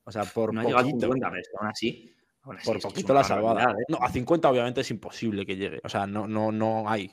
O 0.07 0.13
sea, 0.13 0.25
por 0.25 0.53
No 0.53 0.61
ha 0.61 0.65
llegado 0.65 0.81
a 0.81 0.83
poquito. 0.83 1.07
50, 1.07 1.31
pero 1.31 1.43
aún 1.61 1.71
así. 1.71 2.13
aún 2.43 2.57
así 2.57 2.67
Por 2.67 2.81
poquito 2.81 3.15
la 3.15 3.25
salvada. 3.25 3.71
¿eh? 3.73 3.85
No, 3.89 3.99
a 4.01 4.09
50 4.11 4.51
obviamente 4.51 4.81
es 4.83 4.91
imposible 4.91 5.47
que 5.47 5.57
llegue. 5.57 5.81
O 5.85 5.89
sea, 5.89 6.07
no, 6.07 6.27
no, 6.27 6.51
no 6.53 6.89
hay 6.89 7.11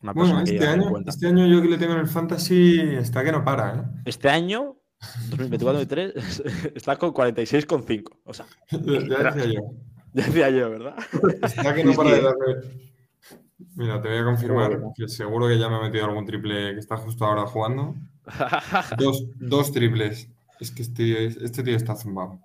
una 0.00 0.14
persona 0.14 0.40
Bueno, 0.40 0.52
este 0.52 0.66
año, 0.66 0.82
50. 0.84 1.10
este 1.10 1.26
año 1.28 1.46
yo 1.46 1.62
que 1.62 1.68
le 1.68 1.78
tengo 1.78 1.92
en 1.92 2.00
el 2.00 2.08
fantasy 2.08 2.80
está 2.96 3.22
que 3.22 3.32
no 3.32 3.44
para, 3.44 3.74
¿eh? 3.76 3.82
Este 4.04 4.28
año, 4.28 4.76
2024-2023, 5.30 6.72
está 6.76 6.96
con 6.96 7.12
46,5. 7.12 8.20
O 8.24 8.32
sea, 8.34 8.46
Ya, 8.70 8.78
ya 8.80 9.32
decía 9.32 9.52
yo. 9.52 9.60
ya 10.12 10.24
decía 10.26 10.50
yo, 10.50 10.70
¿verdad? 10.70 10.96
Está 11.42 11.74
que 11.74 11.84
no 11.84 11.92
para 11.94 12.10
de 12.12 12.22
darle. 12.22 12.91
Mira, 13.74 14.00
te 14.00 14.08
voy 14.08 14.18
a 14.18 14.24
confirmar 14.24 14.80
que 14.94 15.08
seguro 15.08 15.48
que 15.48 15.58
ya 15.58 15.68
me 15.68 15.76
ha 15.76 15.80
metido 15.80 16.04
algún 16.06 16.24
triple 16.24 16.74
que 16.74 16.78
está 16.78 16.96
justo 16.96 17.24
ahora 17.24 17.46
jugando. 17.46 17.94
Dos, 18.98 19.24
dos 19.34 19.72
triples. 19.72 20.30
Es 20.60 20.70
que 20.70 20.82
este 20.82 20.94
tío, 20.94 21.18
este 21.18 21.62
tío 21.62 21.76
está 21.76 21.96
zumbado. 21.96 22.40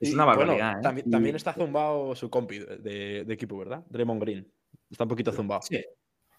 Es 0.00 0.12
una 0.12 0.24
bueno, 0.24 0.40
barbaridad, 0.40 0.78
¿eh? 0.78 0.82
también, 0.82 1.10
también 1.10 1.36
está 1.36 1.52
zumbado 1.52 2.16
su 2.16 2.28
compi 2.28 2.58
de, 2.58 3.24
de 3.24 3.34
equipo, 3.34 3.56
¿verdad? 3.56 3.84
Draymond 3.88 4.20
Green. 4.20 4.52
Está 4.90 5.04
un 5.04 5.10
poquito 5.10 5.30
zumbado. 5.30 5.62
Sí. 5.62 5.80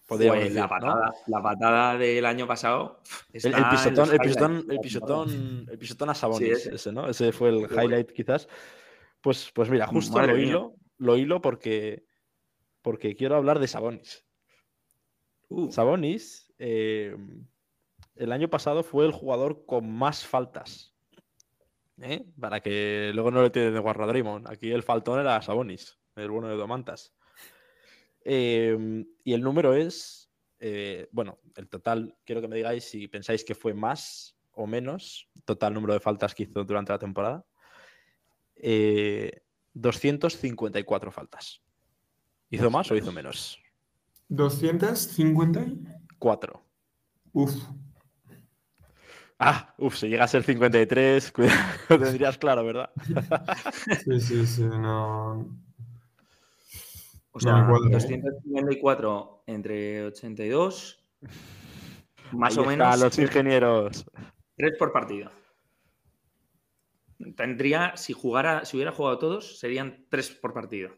Pues 0.06 0.20
decir, 0.20 0.52
la, 0.52 0.62
¿no? 0.62 0.68
patada, 0.68 1.14
la 1.26 1.42
patada 1.42 1.98
del 1.98 2.26
año 2.26 2.46
pasado. 2.46 3.00
El, 3.32 3.54
el 3.54 3.64
pisotón, 3.70 4.12
el, 4.12 4.18
pisotón, 4.18 4.66
el, 4.68 4.80
pisotón, 4.80 5.66
el 5.70 5.78
pisotón 5.78 6.10
a 6.10 6.14
Sabonis, 6.14 6.58
ese. 6.58 6.74
ese. 6.74 6.92
¿no? 6.92 7.08
Ese 7.08 7.32
fue 7.32 7.48
el 7.48 7.66
bueno. 7.66 7.82
highlight, 7.82 8.12
quizás. 8.12 8.46
Pues, 9.22 9.50
pues 9.54 9.70
mira, 9.70 9.86
justo 9.86 10.18
Madre 10.18 10.32
lo 10.32 10.38
mía. 10.38 10.46
hilo, 10.46 10.74
lo 10.98 11.16
hilo 11.16 11.40
porque, 11.40 12.04
porque 12.84 13.16
quiero 13.16 13.34
hablar 13.34 13.58
de 13.58 13.66
Sabonis. 13.66 14.26
Uh, 15.48 15.72
Sabonis, 15.72 16.52
eh, 16.58 17.16
el 18.14 18.30
año 18.30 18.50
pasado 18.50 18.82
fue 18.82 19.06
el 19.06 19.12
jugador 19.12 19.64
con 19.64 19.90
más 19.90 20.26
faltas. 20.26 20.94
¿eh? 22.02 22.26
Para 22.38 22.60
que 22.60 23.10
luego 23.14 23.30
no 23.30 23.42
le 23.42 23.48
tienen 23.48 23.72
de 23.72 23.80
guarra 23.80 24.04
a 24.04 24.08
Draymond. 24.08 24.48
Aquí 24.48 24.70
el 24.70 24.82
faltón 24.82 25.18
era 25.18 25.40
Sabonis, 25.40 25.98
el 26.14 26.30
bueno 26.30 26.48
de 26.48 26.56
Domantas. 26.56 27.16
Eh, 28.22 28.76
y 29.24 29.32
el 29.32 29.40
número 29.40 29.72
es, 29.72 30.30
eh, 30.60 31.08
bueno, 31.10 31.38
el 31.56 31.70
total, 31.70 32.14
quiero 32.24 32.42
que 32.42 32.48
me 32.48 32.56
digáis 32.56 32.84
si 32.84 33.08
pensáis 33.08 33.44
que 33.44 33.54
fue 33.54 33.72
más 33.72 34.36
o 34.52 34.66
menos, 34.66 35.30
total 35.46 35.72
número 35.72 35.94
de 35.94 36.00
faltas 36.00 36.34
que 36.34 36.42
hizo 36.42 36.64
durante 36.64 36.92
la 36.92 36.98
temporada. 36.98 37.46
Eh, 38.56 39.40
254 39.72 41.10
faltas. 41.10 41.63
¿Hizo 42.50 42.70
más 42.70 42.90
o 42.90 42.96
hizo 42.96 43.12
menos? 43.12 43.58
250 44.28 45.60
y... 45.60 45.86
4. 46.18 46.62
Uf. 47.32 47.54
Ah, 49.38 49.74
uff, 49.78 49.96
si 49.96 50.08
llega 50.08 50.24
a 50.24 50.28
ser 50.28 50.42
53, 50.44 51.32
cuidado, 51.32 51.58
lo 51.88 51.98
tendrías 51.98 52.38
claro, 52.38 52.64
¿verdad? 52.64 52.90
Sí, 54.04 54.20
sí, 54.20 54.46
sí, 54.46 54.62
no. 54.62 55.32
o 57.32 57.38
no 57.38 57.40
sea, 57.40 57.58
¿eh? 57.58 57.90
254 57.90 59.44
entre 59.46 60.04
82. 60.04 61.04
Más 62.32 62.56
Ahí 62.56 62.64
o 62.64 62.66
menos 62.66 63.00
los 63.00 63.18
ingenieros. 63.18 64.06
3 64.56 64.72
por 64.78 64.92
partido. 64.92 65.30
Tendría, 67.36 67.96
si 67.96 68.12
jugara, 68.12 68.64
si 68.64 68.76
hubiera 68.76 68.92
jugado 68.92 69.18
todos, 69.18 69.58
serían 69.58 70.06
3 70.08 70.30
por 70.40 70.52
partido. 70.52 70.90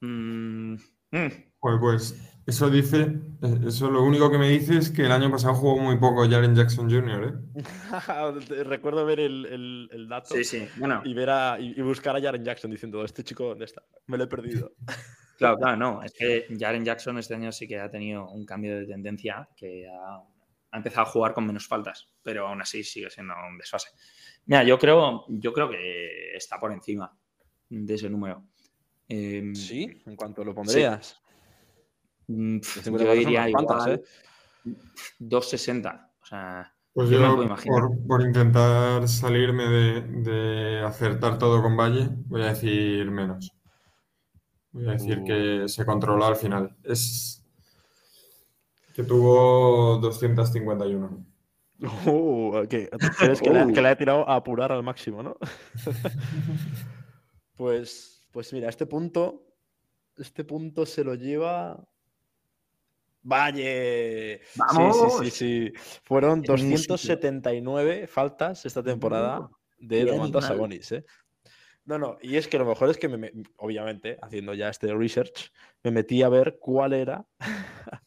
Mm, 0.00 0.74
mm. 1.10 1.28
Joder, 1.60 1.80
pues 1.80 2.22
eso 2.46 2.70
dice, 2.70 3.20
eso 3.66 3.90
lo 3.90 4.02
único 4.04 4.30
que 4.30 4.38
me 4.38 4.48
dice 4.48 4.78
es 4.78 4.90
que 4.90 5.02
el 5.06 5.12
año 5.12 5.30
pasado 5.30 5.54
jugó 5.54 5.78
muy 5.78 5.98
poco 5.98 6.28
Jaren 6.28 6.54
Jackson 6.54 6.88
Jr., 6.88 7.42
¿eh? 7.56 7.64
Recuerdo 8.64 9.04
ver 9.04 9.20
el, 9.20 9.44
el- 9.46 9.88
el 9.92 10.08
dato 10.08 10.34
Sí, 10.34 10.44
sí. 10.44 10.68
Bueno, 10.76 11.02
y, 11.04 11.14
ver 11.14 11.30
a, 11.30 11.58
y, 11.60 11.74
y 11.76 11.82
buscar 11.82 12.16
a 12.16 12.20
Jaren 12.22 12.44
Jackson 12.44 12.70
diciendo, 12.70 13.04
este 13.04 13.24
chico, 13.24 13.44
¿dónde 13.48 13.64
está? 13.64 13.82
Me 14.06 14.16
lo 14.16 14.24
he 14.24 14.28
perdido. 14.28 14.72
claro, 15.36 15.58
claro, 15.58 15.76
no. 15.76 16.02
Es 16.02 16.12
que 16.12 16.46
Jaren 16.58 16.84
Jackson 16.84 17.18
este 17.18 17.34
año 17.34 17.50
sí 17.52 17.66
que 17.66 17.80
ha 17.80 17.90
tenido 17.90 18.30
un 18.30 18.46
cambio 18.46 18.78
de 18.78 18.86
tendencia 18.86 19.48
que 19.56 19.86
ha, 19.88 20.16
ha 20.70 20.76
empezado 20.76 21.06
a 21.06 21.10
jugar 21.10 21.34
con 21.34 21.44
menos 21.44 21.66
faltas, 21.66 22.08
pero 22.22 22.46
aún 22.46 22.62
así 22.62 22.84
sigue 22.84 23.10
siendo 23.10 23.34
un 23.50 23.58
desfase. 23.58 23.88
Mira, 24.46 24.62
yo 24.64 24.78
creo, 24.78 25.24
yo 25.28 25.52
creo 25.52 25.68
que 25.68 26.34
está 26.36 26.58
por 26.60 26.72
encima 26.72 27.12
de 27.68 27.94
ese 27.94 28.08
número. 28.08 28.44
Em, 29.08 29.54
Sí, 29.54 30.02
en 30.06 30.16
cuanto 30.16 30.44
lo 30.44 30.54
pondrías. 30.54 31.20
mm, 32.26 32.58
De 32.58 32.64
54 32.64 33.14
yo 33.14 33.18
diría 33.20 33.48
igual 33.48 33.92
¿eh? 33.94 34.02
260. 35.18 36.10
O 36.22 36.26
sea, 36.26 36.74
Pues 36.92 37.08
Yo 37.10 37.18
yo, 37.18 37.22
me 37.22 37.28
puedo 37.34 37.44
imaginar. 37.44 37.80
por, 37.82 38.06
por 38.06 38.22
intentar 38.22 39.08
salirme 39.08 39.64
de, 39.68 40.02
de 40.02 40.80
acertar 40.84 41.38
todo 41.38 41.62
con 41.62 41.76
Valle, 41.76 42.08
voy 42.26 42.42
a 42.42 42.46
decir 42.48 43.10
menos. 43.10 43.50
Voy 44.72 44.88
a 44.88 44.92
decir 44.92 45.20
Uh. 45.20 45.24
que 45.24 45.68
se 45.68 45.86
controló 45.86 46.26
al 46.26 46.36
final. 46.36 46.76
Es 46.84 47.42
que 48.94 49.04
tuvo 49.04 49.96
251. 49.98 51.24
Uh, 52.06 52.66
¿qué? 52.68 52.90
¿Crees 53.18 53.40
que, 53.40 53.50
la, 53.50 53.64
Uh. 53.66 53.72
que 53.72 53.80
la 53.80 53.92
he 53.92 53.96
tirado 53.96 54.28
a 54.28 54.34
apurar 54.36 54.72
al 54.72 54.82
máximo, 54.82 55.22
no? 55.22 55.36
pues, 57.56 58.17
pues 58.30 58.52
mira, 58.52 58.68
este 58.68 58.86
punto, 58.86 59.46
este 60.16 60.44
punto 60.44 60.86
se 60.86 61.04
lo 61.04 61.14
lleva. 61.14 61.86
¡Valle! 63.22 64.40
Sí, 64.44 64.60
¡Vamos! 64.60 65.18
Sí, 65.18 65.30
sí, 65.30 65.30
sí. 65.30 65.72
Fueron 66.04 66.42
Qué 66.42 66.52
música. 66.52 66.62
279 66.82 68.06
faltas 68.06 68.64
esta 68.64 68.82
temporada 68.82 69.50
de 69.78 70.04
Domantas. 70.04 70.46
Sabonis, 70.46 70.92
¿eh? 70.92 71.04
No, 71.84 71.98
no, 71.98 72.18
y 72.20 72.36
es 72.36 72.48
que 72.48 72.58
lo 72.58 72.66
mejor 72.66 72.90
es 72.90 72.98
que, 72.98 73.08
me, 73.08 73.16
me- 73.16 73.32
obviamente, 73.56 74.18
haciendo 74.20 74.52
ya 74.52 74.68
este 74.68 74.94
research, 74.94 75.50
me 75.82 75.90
metí 75.90 76.22
a 76.22 76.28
ver 76.28 76.58
cuál 76.60 76.92
era 76.92 77.26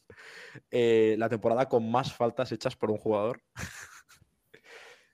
eh, 0.71 1.15
la 1.17 1.29
temporada 1.29 1.67
con 1.67 1.89
más 1.89 2.13
faltas 2.13 2.51
hechas 2.51 2.75
por 2.75 2.91
un 2.91 2.97
jugador. 2.97 3.41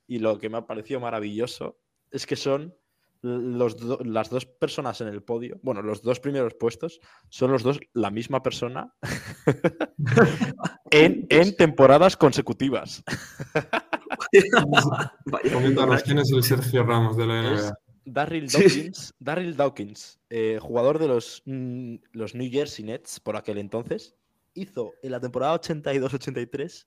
y 0.08 0.20
lo 0.20 0.38
que 0.38 0.50
me 0.50 0.58
ha 0.58 0.65
parecido 0.67 1.00
maravilloso 1.00 1.80
es 2.12 2.26
que 2.26 2.36
son 2.36 2.76
los 3.22 3.78
do- 3.78 4.00
las 4.04 4.30
dos 4.30 4.46
personas 4.46 5.00
en 5.02 5.08
el 5.08 5.24
podio, 5.24 5.60
bueno, 5.64 5.82
los 5.82 6.02
dos 6.02 6.20
primeros 6.20 6.54
puestos, 6.56 7.00
son 7.30 7.52
los 7.52 7.64
dos 7.64 7.80
la 7.94 8.12
misma 8.12 8.44
persona 8.44 8.94
en, 10.92 11.26
en 11.30 11.56
temporadas 11.56 12.18
consecutivas. 12.18 13.04
Coméntanos 15.54 16.04
quién 16.04 16.20
es 16.20 16.32
el 16.32 16.44
Sergio 16.44 16.84
Ramos 16.84 17.18
de 17.18 17.26
la 17.28 17.54
Es 17.54 17.62
NBA. 17.64 17.78
Darryl 18.10 18.50
Sí. 18.50 18.62
Dawkins, 18.64 19.14
Darryl 19.20 19.58
Dawkins 19.58 20.20
eh, 20.30 20.60
jugador 20.62 20.98
de 21.00 21.08
los, 21.08 21.42
mm, 21.46 21.96
los 22.14 22.36
New 22.36 22.50
Jersey 22.50 22.86
Nets 22.86 23.20
por 23.20 23.36
aquel 23.36 23.58
entonces, 23.58 24.16
hizo 24.54 24.94
en 25.04 25.12
la 25.12 25.20
temporada 25.20 25.60
82-83 25.60 26.86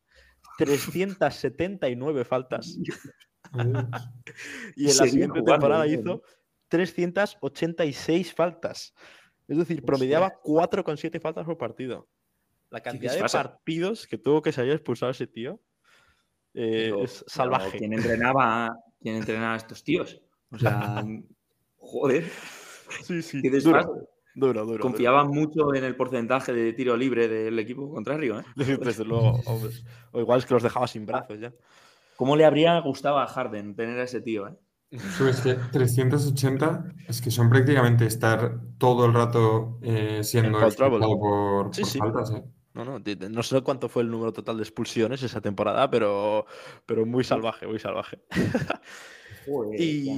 379 0.58 2.24
faltas. 2.24 2.78
y 4.76 4.88
en 4.90 4.96
la 4.96 5.04
siguiente 5.06 5.42
temporada 5.42 5.86
¿no? 5.86 5.92
hizo 5.92 6.22
386 6.68 8.34
faltas. 8.34 8.94
Es 9.48 9.58
decir, 9.58 9.84
promediaba 9.84 10.32
4,7 10.42 11.20
faltas 11.20 11.44
por 11.44 11.58
partido. 11.58 12.08
La 12.70 12.80
cantidad 12.80 13.14
de 13.14 13.20
partidos 13.28 14.06
que 14.06 14.16
tuvo 14.16 14.42
que 14.42 14.52
salir 14.52 14.72
expulsado 14.72 15.10
ese 15.10 15.26
tío 15.26 15.60
Eh, 16.54 16.90
Pero- 16.90 17.02
es 17.04 17.24
salvaje. 17.26 17.78
¿Quién 17.78 17.92
entrenaba, 17.92 18.76
¿Quién 19.00 19.16
entrenaba 19.16 19.54
a 19.54 19.56
estos 19.56 19.82
tíos? 19.84 20.20
O 20.50 20.58
sea, 20.58 21.04
joder, 21.78 22.24
Sí, 23.04 23.22
sí. 23.22 23.40
qué 23.42 23.50
Duro, 23.50 24.08
duro, 24.34 24.64
duro. 24.66 24.82
Confiaban 24.82 25.28
mucho 25.28 25.74
en 25.74 25.84
el 25.84 25.94
porcentaje 25.96 26.52
de 26.52 26.72
tiro 26.72 26.96
libre 26.96 27.28
del 27.28 27.58
equipo 27.58 27.88
contrario. 27.90 28.40
¿eh? 28.40 28.44
duro. 28.56 28.78
Desde 28.84 29.04
luego, 29.04 29.40
hombre. 29.46 29.70
O 30.12 30.20
igual 30.20 30.38
es 30.40 30.46
que 30.46 30.54
los 30.54 30.62
dejaba 30.62 30.86
sin 30.88 31.06
brazos 31.06 31.38
ya. 31.40 31.52
¿Cómo 32.20 32.36
le 32.36 32.44
habría 32.44 32.78
gustado 32.80 33.18
a 33.18 33.26
Harden 33.26 33.74
tener 33.74 33.98
a 33.98 34.02
ese 34.02 34.20
tío? 34.20 34.46
¿eh? 34.46 34.54
Es 34.90 35.40
que 35.40 35.54
380 35.54 36.84
es 37.08 37.22
que 37.22 37.30
son 37.30 37.48
prácticamente 37.48 38.04
estar 38.04 38.60
todo 38.76 39.06
el 39.06 39.14
rato 39.14 39.78
eh, 39.80 40.20
siendo 40.22 40.60
expulsado 40.60 41.18
por, 41.18 41.74
Sí, 41.74 41.80
por 41.80 41.90
sí. 41.90 41.98
faltas. 41.98 42.32
¿eh? 42.32 42.44
No, 42.74 42.84
no, 42.84 42.98
no 43.30 43.42
sé 43.42 43.62
cuánto 43.62 43.88
fue 43.88 44.02
el 44.02 44.10
número 44.10 44.34
total 44.34 44.58
de 44.58 44.64
expulsiones 44.64 45.22
esa 45.22 45.40
temporada, 45.40 45.88
pero, 45.90 46.44
pero 46.84 47.06
muy 47.06 47.24
salvaje, 47.24 47.66
muy 47.66 47.78
salvaje. 47.78 48.20
Joder, 49.46 49.80
Y, 49.80 50.10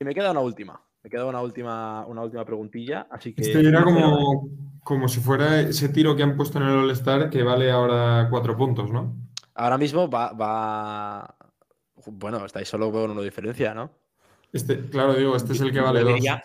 y 0.00 0.04
me 0.04 0.12
queda 0.12 0.32
una 0.32 0.40
última. 0.40 0.82
Me 1.04 1.10
queda 1.10 1.26
una 1.26 1.40
última, 1.40 2.04
una 2.06 2.22
última 2.24 2.44
preguntilla. 2.44 3.06
Así 3.08 3.34
que. 3.34 3.42
Este 3.42 3.60
era 3.60 3.84
como, 3.84 4.48
como 4.82 5.06
si 5.06 5.20
fuera 5.20 5.60
ese 5.60 5.90
tiro 5.90 6.16
que 6.16 6.24
han 6.24 6.36
puesto 6.36 6.58
en 6.58 6.64
el 6.64 6.76
All-Star 6.76 7.30
que 7.30 7.44
vale 7.44 7.70
ahora 7.70 8.26
cuatro 8.30 8.56
puntos, 8.56 8.90
¿no? 8.90 9.28
Ahora 9.58 9.76
mismo 9.76 10.08
va, 10.08 10.32
va. 10.32 11.36
Bueno, 12.06 12.46
estáis 12.46 12.68
solo 12.68 12.92
con 12.92 13.10
una 13.10 13.22
diferencia, 13.22 13.74
¿no? 13.74 13.90
Este, 14.52 14.88
claro, 14.88 15.14
digo, 15.14 15.34
este 15.34 15.52
es 15.52 15.60
el 15.60 15.72
que 15.72 15.80
vale 15.80 15.98
Yo 16.00 16.06
dos. 16.06 16.14
diría, 16.14 16.42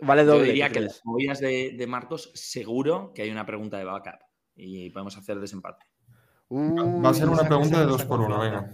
Vale 0.00 0.22
yo 0.24 0.32
doble. 0.32 0.46
diría 0.46 0.68
¿qué 0.68 0.74
que 0.74 0.80
las 0.82 1.00
movidas 1.04 1.40
de, 1.40 1.74
de 1.76 1.86
Marcos 1.88 2.30
seguro 2.34 3.12
que 3.14 3.22
hay 3.22 3.30
una 3.30 3.44
pregunta 3.44 3.78
de 3.78 3.84
backup 3.84 4.20
y 4.54 4.90
podemos 4.90 5.16
hacer 5.16 5.40
desempate. 5.40 5.84
Va 6.50 7.10
a 7.10 7.14
ser 7.14 7.28
una 7.28 7.44
pregunta 7.48 7.80
de 7.80 7.86
dos 7.86 8.04
por 8.04 8.20
uno, 8.20 8.38
venga. 8.38 8.70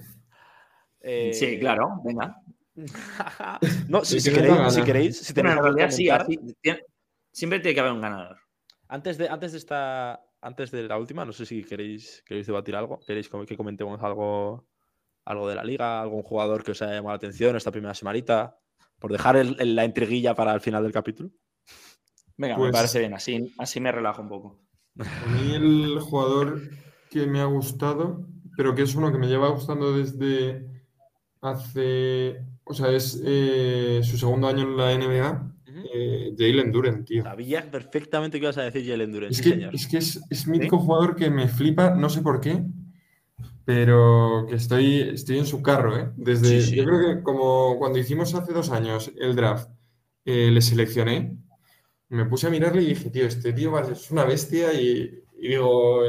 Eh, 1.01 1.33
Sí, 1.33 1.59
claro, 1.59 2.01
venga. 2.05 2.37
no, 3.89 4.05
si, 4.05 4.23
queréis, 4.31 4.75
si 4.75 4.83
queréis, 4.83 5.19
si 5.19 5.33
Bueno, 5.33 5.51
tenéis 5.51 5.57
en 5.59 5.63
realidad 5.65 5.91
sí, 5.91 6.11
así- 6.11 6.39
siempre 7.33 7.61
tiene 7.61 7.75
que 7.75 7.81
haber 7.81 7.93
un 7.93 8.01
ganador. 8.03 8.39
Antes 8.89 9.17
de, 9.19 9.29
antes 9.29 9.53
de 9.53 9.59
esta. 9.59 10.23
Antes 10.41 10.71
de 10.71 10.85
la 10.87 10.99
última, 10.99 11.25
no 11.25 11.33
sé 11.33 11.45
si 11.47 11.65
queréis, 11.65 12.23
queréis 12.27 12.47
debatir 12.47 12.77
algo. 12.77 13.01
¿Queréis 13.07 13.29
que 13.29 13.57
comentemos 13.57 14.01
algo, 14.03 14.67
algo 15.25 15.49
de 15.49 15.55
la 15.57 15.65
liga? 15.65 16.01
¿Algún 16.01 16.23
jugador 16.23 16.63
que 16.63 16.71
os 16.73 16.83
haya 16.83 16.93
llamado 16.95 17.11
la 17.15 17.17
atención 17.17 17.57
esta 17.57 17.73
primera 17.73 17.95
semanita? 17.95 18.57
Por 18.99 19.11
dejar 19.13 19.37
el- 19.37 19.57
el- 19.61 19.75
la 19.75 19.85
intriguilla 19.85 20.35
para 20.35 20.55
el 20.55 20.61
final 20.61 20.83
del 20.83 20.93
capítulo. 20.93 21.31
Venga, 22.37 22.57
Pues- 22.57 22.69
me 22.69 22.73
parece 22.73 23.01
bien, 23.01 23.15
así, 23.15 23.53
así 23.59 23.81
me 23.81 23.91
relajo 23.91 24.23
un 24.23 24.29
poco. 24.29 24.61
A 25.01 25.27
mí 25.27 25.55
el 25.55 25.99
jugador 26.01 26.61
que 27.11 27.27
me 27.27 27.41
ha 27.41 27.45
gustado, 27.47 28.27
pero 28.57 28.75
que 28.75 28.83
es 28.83 28.95
uno 28.95 29.11
que 29.13 29.19
me 29.19 29.27
lleva 29.29 29.49
gustando 29.49 29.93
desde 29.97 30.67
hace, 31.41 32.45
o 32.65 32.75
sea, 32.75 32.91
es 32.91 33.21
eh, 33.25 34.01
su 34.03 34.17
segundo 34.19 34.49
año 34.49 34.63
en 34.63 34.77
la 34.77 34.93
NBA, 34.93 35.53
Jalen 36.39 36.71
Duren, 36.73 37.05
tío. 37.05 37.23
Sabía 37.25 37.71
perfectamente 37.71 38.39
que 38.39 38.45
ibas 38.45 38.59
a 38.59 38.63
decir 38.63 38.89
Jalen 38.89 39.13
Duren, 39.13 39.31
Es 39.31 39.37
sí, 39.39 39.43
que, 39.43 39.51
señor. 39.51 39.75
es, 39.75 39.87
que 39.89 39.99
es, 39.99 40.21
es 40.31 40.47
mítico 40.47 40.79
jugador 40.79 41.17
que 41.17 41.29
me 41.31 41.49
flipa, 41.49 41.91
no 41.95 42.09
sé 42.09 42.23
por 42.23 42.41
qué, 42.41 42.63
pero 43.65 44.47
que 44.49 44.55
estoy, 44.55 45.01
estoy 45.01 45.39
en 45.39 45.47
su 45.47 45.63
carro, 45.63 45.97
¿eh? 45.99 46.11
Desde, 46.17 46.63
Sí, 46.63 46.71
sí. 46.71 46.77
Yo 46.77 46.85
creo 46.85 47.01
que 47.17 47.23
como 47.23 47.77
cuando 47.79 47.99
hicimos 47.99 48.35
hace 48.35 48.53
dos 48.53 48.71
años 48.71 49.13
el 49.19 49.37
draft, 49.37 49.69
eh, 50.25 50.51
le 50.51 50.63
seleccioné, 50.63 51.37
me 52.09 52.25
puse 52.25 52.47
a 52.47 52.51
mirarle 52.51 52.83
y 52.83 52.87
dije, 52.87 53.11
tío, 53.11 53.27
este 53.27 53.53
tío 53.53 53.79
es 53.81 54.11
una 54.11 54.25
bestia 54.25 54.73
y, 54.73 55.23
y 55.39 55.49
digo, 55.49 56.01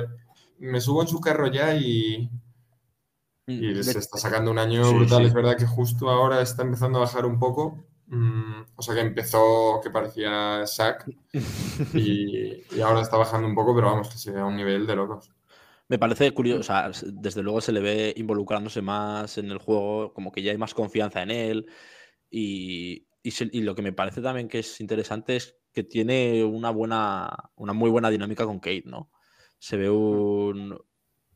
me 0.60 0.80
subo 0.80 1.02
en 1.02 1.08
su 1.10 1.20
carro 1.20 1.48
ya 1.52 1.76
y, 1.76 2.30
y 3.48 3.74
Mm, 3.74 3.82
se 3.84 3.98
está 4.00 4.18
sacando 4.20 4.52
un 4.52 4.60
año 4.60 4.86
Sí, 4.86 4.94
brutal. 4.96 5.22
sí. 5.24 5.28
Es 5.28 5.34
verdad 5.34 5.58
que 5.58 5.66
justo 5.66 6.10
ahora 6.10 6.40
está 6.42 6.62
empezando 6.62 7.00
a 7.00 7.02
bajar 7.02 7.26
un 7.26 7.40
poco. 7.40 7.84
Mm, 8.10 8.62
o 8.76 8.82
sea 8.82 8.96
que 8.96 9.02
empezó 9.02 9.80
que 9.84 9.90
parecía 9.92 10.64
Shaq 10.66 11.10
y, 11.94 12.66
y 12.76 12.82
ahora 12.82 13.02
está 13.02 13.18
bajando 13.18 13.48
un 13.48 13.56
poco, 13.56 13.76
pero 13.76 13.88
vamos, 13.88 14.10
que 14.10 14.18
se 14.18 14.32
ve 14.32 14.42
a 14.42 14.46
un 14.46 14.58
nivel 14.58 14.88
de 14.88 14.96
locos. 14.96 15.32
Me 15.88 15.98
parece 15.98 16.32
curioso, 16.34 16.60
o 16.60 16.64
sea, 16.64 16.92
desde 17.14 17.42
luego 17.42 17.62
se 17.62 17.72
le 17.72 17.80
ve 17.80 18.14
involucrándose 18.16 18.82
más 18.82 19.38
en 19.40 19.50
el 19.50 19.58
juego, 19.58 20.14
como 20.14 20.32
que 20.32 20.44
ya 20.44 20.52
hay 20.52 20.58
más 20.58 20.74
confianza 20.76 21.24
en 21.24 21.32
él. 21.32 21.66
Y, 22.30 23.08
y 23.24 23.32
se- 23.32 23.50
y 23.52 23.62
lo 23.62 23.76
que 23.76 23.82
me 23.84 23.94
parece 23.94 24.22
también 24.22 24.48
que 24.50 24.60
es 24.60 24.82
interesante 24.82 25.36
es 25.38 25.58
que 25.74 25.84
tiene 25.84 26.44
una 26.44 26.72
buena, 26.72 27.30
una 27.56 27.74
muy 27.74 27.90
buena 27.90 28.10
dinámica 28.12 28.46
con 28.46 28.60
Kate, 28.60 28.84
¿no? 28.86 29.12
Se 29.60 29.78
ve 29.78 29.90
un, 29.90 30.78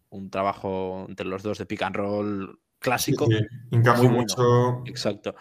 un 0.09 0.29
trabajo 0.29 1.05
entre 1.09 1.27
los 1.27 1.43
dos 1.43 1.57
de 1.59 1.65
pick 1.65 1.81
and 1.83 1.95
roll 1.95 2.59
clásico. 2.79 3.27
Sí, 3.27 3.37
encaja 3.71 4.01
bueno. 4.03 4.19
mucho. 4.19 4.83
Exacto. 4.87 5.35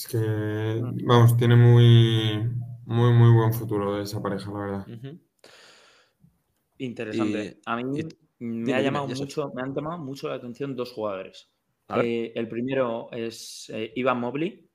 Es 0.00 0.06
que, 0.08 0.80
vamos, 1.04 1.36
tiene 1.36 1.56
muy, 1.56 2.48
muy, 2.86 3.12
muy 3.12 3.30
buen 3.34 3.52
futuro 3.52 4.00
esa 4.00 4.22
pareja, 4.22 4.50
la 4.50 4.58
verdad. 4.58 4.86
Interesante. 6.78 7.38
Y- 7.38 7.60
a 7.66 7.76
mí 7.76 7.82
y- 8.00 8.08
me 8.38 8.64
dime, 8.64 8.74
ha 8.74 8.78
dime, 8.78 8.82
llamado 8.82 9.08
sé. 9.08 9.14
mucho, 9.24 9.50
me 9.54 9.62
han 9.62 9.74
llamado 9.74 9.98
mucho 9.98 10.28
la 10.28 10.36
atención 10.36 10.74
dos 10.74 10.92
jugadores. 10.92 11.50
Eh, 11.92 12.32
el 12.34 12.48
primero 12.48 13.10
es 13.12 13.70
eh, 13.74 13.92
Ivan 13.96 14.20
Mobley. 14.20 14.70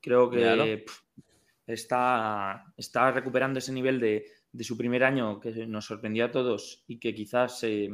Creo 0.00 0.30
que 0.30 0.84
pf, 0.86 1.02
está, 1.66 2.72
está 2.76 3.10
recuperando 3.12 3.58
ese 3.58 3.72
nivel 3.72 4.00
de, 4.00 4.24
de 4.52 4.64
su 4.64 4.76
primer 4.76 5.04
año 5.04 5.40
que 5.40 5.66
nos 5.66 5.86
sorprendió 5.86 6.26
a 6.26 6.30
todos 6.30 6.84
y 6.88 6.98
que 6.98 7.14
quizás 7.14 7.62
eh, 7.64 7.90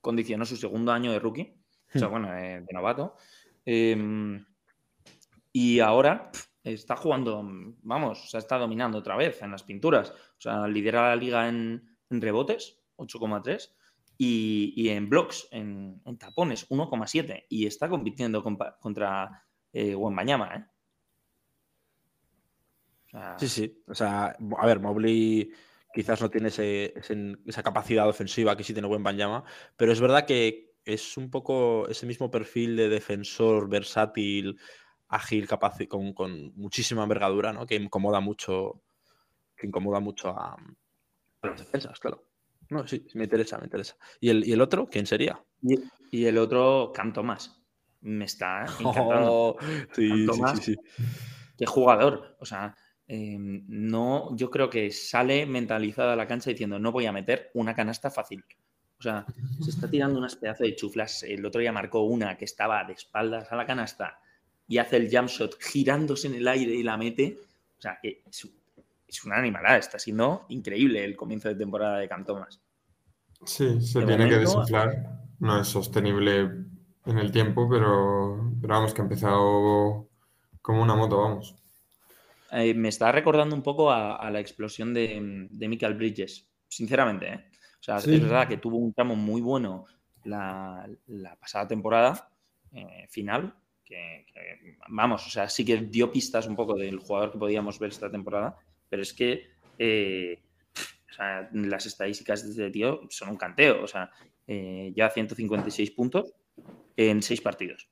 condicionó 0.00 0.44
su 0.44 0.56
segundo 0.56 0.92
año 0.92 1.12
de 1.12 1.18
rookie, 1.18 1.54
o 1.94 1.98
sea, 1.98 2.08
Hmm. 2.08 2.10
bueno, 2.10 2.36
eh, 2.36 2.60
de 2.66 2.72
novato. 2.74 3.16
Y 5.56 5.78
ahora 5.78 6.32
está 6.64 6.96
jugando, 6.96 7.40
vamos, 7.82 8.24
o 8.24 8.26
sea, 8.26 8.40
está 8.40 8.58
dominando 8.58 8.98
otra 8.98 9.16
vez 9.16 9.40
en 9.40 9.52
las 9.52 9.62
pinturas. 9.62 10.10
O 10.10 10.40
sea, 10.40 10.66
lidera 10.66 11.10
la 11.10 11.16
liga 11.16 11.48
en, 11.48 11.96
en 12.10 12.20
rebotes, 12.20 12.82
8,3, 12.96 13.70
y, 14.18 14.74
y 14.76 14.88
en 14.88 15.08
blocks, 15.08 15.46
en, 15.52 16.02
en 16.04 16.18
tapones, 16.18 16.68
1,7. 16.68 17.46
Y 17.48 17.66
está 17.66 17.88
compitiendo 17.88 18.42
contra 18.42 19.46
eh, 19.72 19.94
Wembanyama, 19.94 20.56
¿eh? 20.56 20.64
Sí, 23.38 23.48
sí. 23.48 23.82
O 23.86 23.94
sea, 23.94 24.36
a 24.58 24.66
ver, 24.66 24.80
Mobley 24.80 25.52
quizás 25.92 26.20
no 26.20 26.30
tiene 26.30 26.48
esa 26.48 27.62
capacidad 27.62 28.08
ofensiva 28.08 28.56
que 28.56 28.64
sí 28.64 28.72
tiene 28.72 28.88
buen 28.88 29.04
Banyama, 29.04 29.44
pero 29.76 29.92
es 29.92 30.00
verdad 30.00 30.26
que 30.26 30.74
es 30.84 31.16
un 31.16 31.30
poco 31.30 31.86
ese 31.88 32.06
mismo 32.06 32.28
perfil 32.28 32.74
de 32.74 32.88
defensor 32.88 33.68
versátil, 33.68 34.58
ágil, 35.14 35.46
capaz 35.46 35.80
y 35.80 35.86
con, 35.86 36.12
con 36.12 36.52
muchísima 36.56 37.02
envergadura, 37.02 37.52
¿no? 37.52 37.66
Que 37.66 37.76
incomoda 37.76 38.20
mucho, 38.20 38.82
que 39.56 39.66
incomoda 39.66 40.00
mucho 40.00 40.28
a, 40.30 40.56
a 41.42 41.46
las 41.46 41.58
defensas, 41.58 41.98
claro. 42.00 42.24
No, 42.70 42.86
sí, 42.86 43.06
me 43.14 43.24
interesa, 43.24 43.58
me 43.58 43.64
interesa. 43.64 43.96
¿Y 44.20 44.30
el, 44.30 44.46
y 44.46 44.52
el 44.52 44.60
otro? 44.60 44.86
¿Quién 44.86 45.06
sería? 45.06 45.40
Y, 45.62 45.78
y 46.10 46.24
el 46.26 46.38
otro, 46.38 46.92
Cam 46.94 47.12
Thomas. 47.12 47.60
Me 48.00 48.24
está 48.24 48.64
encantando. 48.80 49.32
Oh, 49.32 49.56
sí, 49.92 50.26
sí, 50.26 50.42
sí, 50.56 50.62
sí. 50.62 50.76
Qué 51.56 51.66
jugador. 51.66 52.36
O 52.40 52.44
sea, 52.44 52.74
eh, 53.06 53.36
no, 53.38 54.34
yo 54.36 54.50
creo 54.50 54.68
que 54.68 54.90
sale 54.90 55.46
mentalizado 55.46 56.10
a 56.10 56.16
la 56.16 56.26
cancha 56.26 56.50
diciendo 56.50 56.78
no 56.78 56.92
voy 56.92 57.06
a 57.06 57.12
meter 57.12 57.50
una 57.54 57.74
canasta 57.74 58.10
fácil. 58.10 58.44
O 58.98 59.02
sea, 59.02 59.26
se 59.62 59.70
está 59.70 59.88
tirando 59.88 60.18
unas 60.18 60.36
pedazos 60.36 60.66
de 60.66 60.74
chuflas. 60.74 61.22
El 61.22 61.44
otro 61.44 61.60
día 61.60 61.72
marcó 61.72 62.02
una 62.02 62.36
que 62.36 62.46
estaba 62.46 62.84
de 62.84 62.94
espaldas 62.94 63.52
a 63.52 63.56
la 63.56 63.66
canasta 63.66 64.18
y 64.66 64.78
hace 64.78 64.96
el 64.96 65.08
jump 65.14 65.28
shot 65.28 65.56
girándose 65.60 66.26
en 66.28 66.34
el 66.34 66.48
aire 66.48 66.74
y 66.74 66.82
la 66.82 66.96
mete. 66.96 67.38
O 67.78 67.80
sea, 67.80 67.98
que 68.02 68.22
es, 68.30 68.48
es 69.06 69.24
una 69.24 69.36
animalada. 69.38 69.78
Está 69.78 69.98
siendo 69.98 70.46
increíble 70.48 71.04
el 71.04 71.16
comienzo 71.16 71.48
de 71.48 71.54
temporada 71.56 71.98
de 71.98 72.08
Cam 72.08 72.24
Thomas. 72.24 72.60
Sí, 73.44 73.80
se 73.80 74.00
De 74.00 74.06
tiene 74.06 74.28
que 74.28 74.38
desinflar. 74.38 75.20
No 75.40 75.60
es 75.60 75.68
sostenible 75.68 76.40
en 77.04 77.18
el 77.18 77.30
tiempo, 77.30 77.68
pero, 77.68 78.52
pero 78.60 78.74
vamos, 78.74 78.94
que 78.94 79.02
ha 79.02 79.04
empezado 79.04 80.08
como 80.62 80.82
una 80.82 80.94
moto, 80.94 81.18
vamos. 81.20 81.54
Eh, 82.52 82.72
me 82.74 82.88
está 82.88 83.10
recordando 83.12 83.54
un 83.54 83.62
poco 83.62 83.90
a, 83.90 84.16
a 84.16 84.30
la 84.30 84.40
explosión 84.40 84.94
de, 84.94 85.48
de 85.50 85.68
Michael 85.68 85.94
Bridges, 85.94 86.46
sinceramente. 86.68 87.26
¿eh? 87.32 87.44
O 87.80 87.82
sea, 87.82 88.00
Sí. 88.00 88.14
es 88.14 88.22
verdad 88.22 88.48
que 88.48 88.56
tuvo 88.58 88.76
un 88.78 88.94
tramo 88.94 89.16
muy 89.16 89.40
bueno 89.42 89.84
la, 90.24 90.88
la 91.08 91.36
pasada 91.36 91.66
temporada 91.68 92.30
eh, 92.72 93.06
final, 93.10 93.54
que, 93.84 94.26
que, 94.32 94.76
vamos, 94.88 95.26
o 95.26 95.30
sea, 95.30 95.48
sí 95.48 95.64
que 95.64 95.76
dio 95.78 96.10
pistas 96.10 96.46
un 96.46 96.56
poco 96.56 96.74
del 96.74 96.98
jugador 96.98 97.32
que 97.32 97.38
podíamos 97.38 97.78
ver 97.78 97.90
esta 97.90 98.10
temporada, 98.10 98.56
pero 98.88 99.02
es 99.02 99.12
que 99.12 99.54
eh, 99.78 100.42
o 101.10 101.16
sea, 101.16 101.48
las 101.52 101.86
estadísticas 101.86 102.42
de 102.44 102.50
este 102.50 102.70
tío 102.70 103.02
son 103.08 103.30
un 103.30 103.36
canteo. 103.36 103.82
O 103.82 103.86
sea, 103.86 104.10
eh, 104.46 104.92
ya 104.96 105.10
156 105.10 105.90
puntos 105.92 106.34
en 106.96 107.22
seis 107.22 107.40
partidos. 107.40 107.88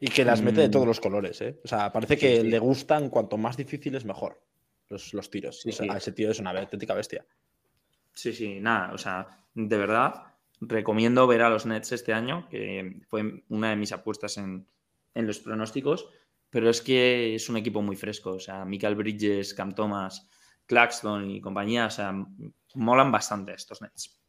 Y 0.00 0.08
que 0.08 0.24
las 0.24 0.42
mete 0.42 0.60
de 0.60 0.68
Mm. 0.68 0.72
todos 0.72 0.86
los 0.86 1.00
colores, 1.00 1.40
¿eh? 1.40 1.60
O 1.64 1.68
sea, 1.68 1.92
parece 1.92 2.18
que 2.18 2.40
sí. 2.40 2.46
le 2.48 2.58
gustan 2.58 3.08
cuanto 3.08 3.38
más 3.38 3.56
difíciles 3.56 4.04
mejor 4.04 4.42
los, 4.88 5.14
los 5.14 5.30
tiros. 5.30 5.60
Sí, 5.62 5.70
O 5.70 5.72
sea, 5.72 5.92
sí. 5.92 5.96
Ese 5.96 6.12
tío 6.12 6.30
es 6.30 6.40
una 6.40 6.50
auténtica 6.50 6.92
bestia. 6.94 7.24
Sí, 8.12 8.34
sí, 8.34 8.60
nada, 8.60 8.92
o 8.92 8.98
sea, 8.98 9.26
de 9.54 9.76
verdad, 9.78 10.34
recomiendo 10.60 11.26
ver 11.26 11.40
a 11.40 11.48
los 11.48 11.64
Nets 11.64 11.92
este 11.92 12.12
año, 12.12 12.46
que 12.50 13.00
fue 13.08 13.44
una 13.48 13.70
de 13.70 13.76
mis 13.76 13.92
apuestas 13.92 14.36
en, 14.36 14.66
en 15.14 15.26
los 15.26 15.38
pronósticos, 15.40 16.08
pero 16.50 16.68
es 16.68 16.80
que 16.80 17.34
es 17.34 17.48
un 17.48 17.56
equipo 17.56 17.82
muy 17.82 17.96
fresco. 17.96 18.32
O 18.32 18.40
sea, 18.40 18.64
Michael 18.64 18.94
Bridges, 18.94 19.54
Cam 19.54 19.74
Thomas, 19.74 20.28
Claxton 20.66 21.30
y 21.30 21.40
compañía, 21.40 21.86
o 21.86 21.90
sea, 21.90 22.14
molan 22.74 23.12
bastante 23.12 23.52
estos 23.52 23.80
Nets. 23.82 24.20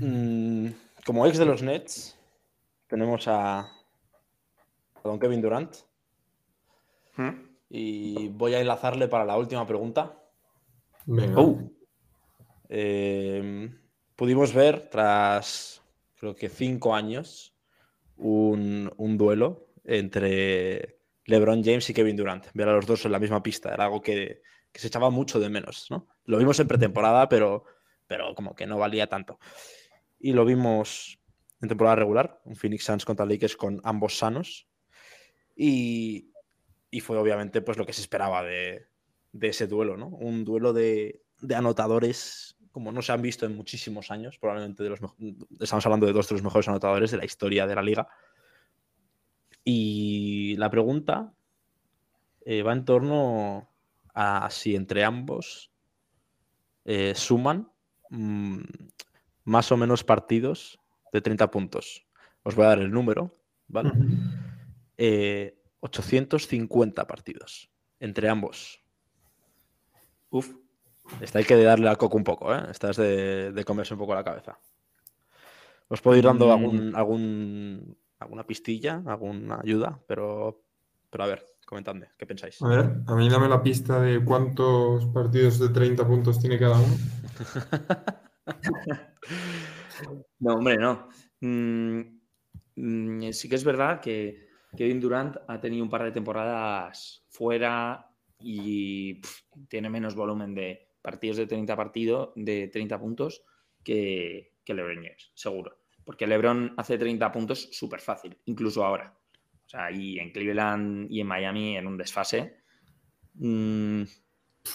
Mm, 0.00 0.68
como 1.04 1.26
ex 1.26 1.38
de 1.38 1.44
los 1.46 1.62
Nets, 1.62 2.18
tenemos 2.86 3.28
a, 3.28 3.60
a 3.60 3.68
don 5.04 5.18
Kevin 5.18 5.42
Durant. 5.42 5.74
¿Mm? 7.16 7.48
Y 7.70 8.28
voy 8.28 8.54
a 8.54 8.60
enlazarle 8.60 9.08
para 9.08 9.24
la 9.24 9.36
última 9.36 9.66
pregunta. 9.66 10.18
Venga. 11.06 11.40
Oh, 11.40 11.58
Eh, 12.70 13.70
pudimos 14.14 14.52
ver 14.52 14.90
tras, 14.90 15.82
creo 16.16 16.34
que 16.34 16.48
cinco 16.50 16.94
años, 16.94 17.54
un, 18.16 18.92
un 18.96 19.16
duelo 19.16 19.67
entre 19.88 20.98
LeBron 21.24 21.64
James 21.64 21.88
y 21.90 21.94
Kevin 21.94 22.16
Durant. 22.16 22.46
Ver 22.54 22.68
a 22.68 22.74
los 22.74 22.86
dos 22.86 23.04
en 23.04 23.12
la 23.12 23.18
misma 23.18 23.42
pista 23.42 23.72
era 23.72 23.84
algo 23.84 24.00
que, 24.00 24.42
que 24.72 24.80
se 24.80 24.88
echaba 24.88 25.10
mucho 25.10 25.40
de 25.40 25.48
menos. 25.48 25.86
¿no? 25.90 26.06
Lo 26.24 26.38
vimos 26.38 26.60
en 26.60 26.68
pretemporada, 26.68 27.28
pero, 27.28 27.64
pero 28.06 28.34
como 28.34 28.54
que 28.54 28.66
no 28.66 28.78
valía 28.78 29.08
tanto. 29.08 29.38
Y 30.18 30.32
lo 30.32 30.44
vimos 30.44 31.20
en 31.60 31.68
temporada 31.68 31.96
regular, 31.96 32.40
un 32.44 32.56
Phoenix 32.56 32.84
Suns 32.84 33.04
contra 33.04 33.26
Lakers 33.26 33.56
con 33.56 33.80
ambos 33.84 34.18
sanos. 34.18 34.68
Y, 35.56 36.32
y 36.90 37.00
fue 37.00 37.18
obviamente 37.18 37.62
pues 37.62 37.78
lo 37.78 37.86
que 37.86 37.92
se 37.92 38.02
esperaba 38.02 38.42
de, 38.42 38.86
de 39.32 39.48
ese 39.48 39.66
duelo, 39.66 39.96
¿no? 39.96 40.08
Un 40.08 40.44
duelo 40.44 40.72
de, 40.72 41.22
de 41.40 41.54
anotadores 41.54 42.58
como 42.70 42.92
no 42.92 43.02
se 43.02 43.10
han 43.10 43.22
visto 43.22 43.44
en 43.44 43.56
muchísimos 43.56 44.10
años, 44.12 44.38
probablemente 44.38 44.84
de 44.84 44.90
los 44.90 45.00
estamos 45.58 45.84
hablando 45.84 46.06
de 46.06 46.12
dos 46.12 46.28
de 46.28 46.34
los 46.34 46.44
mejores 46.44 46.68
anotadores 46.68 47.10
de 47.10 47.16
la 47.16 47.24
historia 47.24 47.66
de 47.66 47.74
la 47.74 47.82
liga. 47.82 48.08
Y 49.70 50.56
la 50.56 50.70
pregunta 50.70 51.34
eh, 52.46 52.62
va 52.62 52.72
en 52.72 52.86
torno 52.86 53.68
a 54.14 54.48
si 54.50 54.74
entre 54.74 55.04
ambos 55.04 55.70
eh, 56.86 57.12
suman 57.14 57.70
mm, 58.08 58.60
más 59.44 59.70
o 59.70 59.76
menos 59.76 60.04
partidos 60.04 60.80
de 61.12 61.20
30 61.20 61.50
puntos. 61.50 62.06
Os 62.44 62.54
voy 62.54 62.64
a 62.64 62.68
dar 62.68 62.78
el 62.78 62.90
número, 62.90 63.30
¿vale? 63.66 63.92
Eh, 64.96 65.60
850 65.80 67.06
partidos 67.06 67.70
entre 68.00 68.30
ambos. 68.30 68.80
uf. 70.30 70.48
Esta 71.20 71.40
hay 71.40 71.44
que 71.44 71.62
darle 71.62 71.90
al 71.90 71.98
coco 71.98 72.16
un 72.16 72.24
poco, 72.24 72.54
¿eh? 72.54 72.62
Esta 72.70 72.88
es 72.88 72.96
de, 72.96 73.52
de 73.52 73.64
comerse 73.64 73.92
un 73.92 74.00
poco 74.00 74.14
la 74.14 74.24
cabeza. 74.24 74.58
Os 75.88 76.00
puedo 76.00 76.16
ir 76.16 76.24
dando 76.24 76.46
Mm. 76.46 76.50
algún, 76.52 76.96
algún, 76.96 77.98
alguna 78.18 78.46
pistilla, 78.46 79.02
alguna 79.06 79.60
ayuda, 79.62 80.00
pero, 80.06 80.64
pero 81.10 81.24
a 81.24 81.26
ver, 81.26 81.44
comentadme, 81.66 82.08
¿qué 82.16 82.26
pensáis? 82.26 82.60
A 82.62 82.68
ver, 82.68 83.02
a 83.06 83.14
mí 83.14 83.28
dame 83.28 83.48
la 83.48 83.62
pista 83.62 84.00
de 84.00 84.24
cuántos 84.24 85.06
partidos 85.06 85.58
de 85.58 85.68
30 85.68 86.06
puntos 86.06 86.40
tiene 86.40 86.58
cada 86.58 86.78
uno. 86.78 86.94
No, 90.40 90.54
hombre, 90.54 90.76
no. 90.76 91.08
Mm, 91.40 92.00
mm, 92.76 93.32
sí 93.32 93.48
que 93.48 93.56
es 93.56 93.64
verdad 93.64 94.00
que 94.00 94.48
Kevin 94.76 95.00
Durant 95.00 95.36
ha 95.46 95.60
tenido 95.60 95.82
un 95.82 95.90
par 95.90 96.04
de 96.04 96.12
temporadas 96.12 97.24
fuera 97.28 98.10
y 98.40 99.20
tiene 99.68 99.90
menos 99.90 100.14
volumen 100.14 100.54
de 100.54 100.92
partidos 101.02 101.36
de 101.38 101.46
30 101.46 101.76
partido, 101.76 102.32
de 102.36 102.68
30 102.68 102.98
puntos 102.98 103.42
que, 103.82 104.54
que 104.64 104.74
LeBron 104.74 104.96
James, 104.96 105.32
seguro. 105.34 105.77
Porque 106.08 106.26
LeBron 106.26 106.72
hace 106.78 106.96
30 106.96 107.30
puntos 107.30 107.68
súper 107.70 108.00
fácil, 108.00 108.34
incluso 108.46 108.82
ahora. 108.82 109.12
O 109.66 109.68
sea, 109.68 109.90
y 109.90 110.18
en 110.18 110.32
Cleveland 110.32 111.06
y 111.10 111.20
en 111.20 111.26
Miami 111.26 111.76
en 111.76 111.86
un 111.86 111.98
desfase. 111.98 112.62
Mm, 113.34 114.04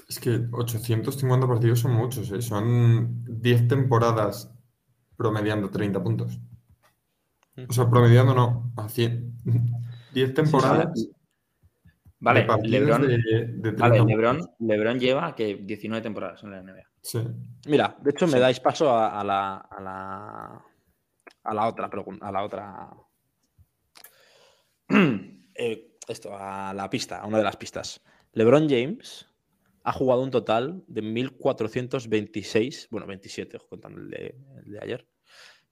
Es 0.10 0.20
que 0.20 0.42
850 0.52 1.48
partidos 1.48 1.80
son 1.80 1.94
muchos, 1.94 2.30
¿eh? 2.32 2.40
Son 2.40 3.26
10 3.42 3.68
temporadas 3.68 4.54
promediando 5.18 5.72
30 5.72 6.04
puntos. 6.04 6.40
O 7.68 7.74
sea, 7.74 7.90
promediando 7.90 8.36
no, 8.36 8.72
a 8.78 8.88
100. 8.88 9.34
10 10.14 10.34
temporadas 10.36 11.10
vale, 12.20 12.42
de 12.62 12.68
LeBron, 12.70 13.08
de, 13.08 13.18
de 13.18 13.72
30 13.72 13.82
vale, 13.82 13.98
puntos. 13.98 14.16
LeBron, 14.16 14.50
LeBron 14.60 15.00
lleva 15.00 15.34
que 15.36 15.56
19 15.56 16.04
temporadas 16.04 16.44
en 16.44 16.52
la 16.52 16.62
NBA. 16.62 16.84
Sí. 17.02 17.20
Mira, 17.68 17.98
de 18.04 18.12
hecho 18.12 18.28
me 18.28 18.34
Sí. 18.34 18.40
dais 18.40 18.60
paso 18.60 18.92
a, 18.92 19.20
a 19.20 19.24
la, 19.24 19.56
a 19.58 19.82
la 19.82 20.66
a 21.44 21.54
la 21.54 21.68
otra 21.68 21.90
pregunta, 21.90 22.28
a 22.28 22.32
la 22.32 22.44
otra 22.44 22.90
eh, 25.56 25.98
esto, 26.08 26.36
a 26.38 26.74
la 26.74 26.90
pista, 26.90 27.20
a 27.20 27.28
una 27.28 27.38
de 27.38 27.44
las 27.44 27.58
pistas. 27.58 28.02
LeBron 28.34 28.68
James 28.70 29.28
ha 29.84 29.92
jugado 29.92 30.22
un 30.22 30.32
total 30.32 30.84
de 30.88 31.02
1426, 31.02 32.88
bueno, 32.90 33.08
27, 33.08 33.60
contando 33.70 34.02
el 34.02 34.10
de, 34.10 34.36
el 34.66 34.72
de 34.72 34.80
ayer. 34.82 35.08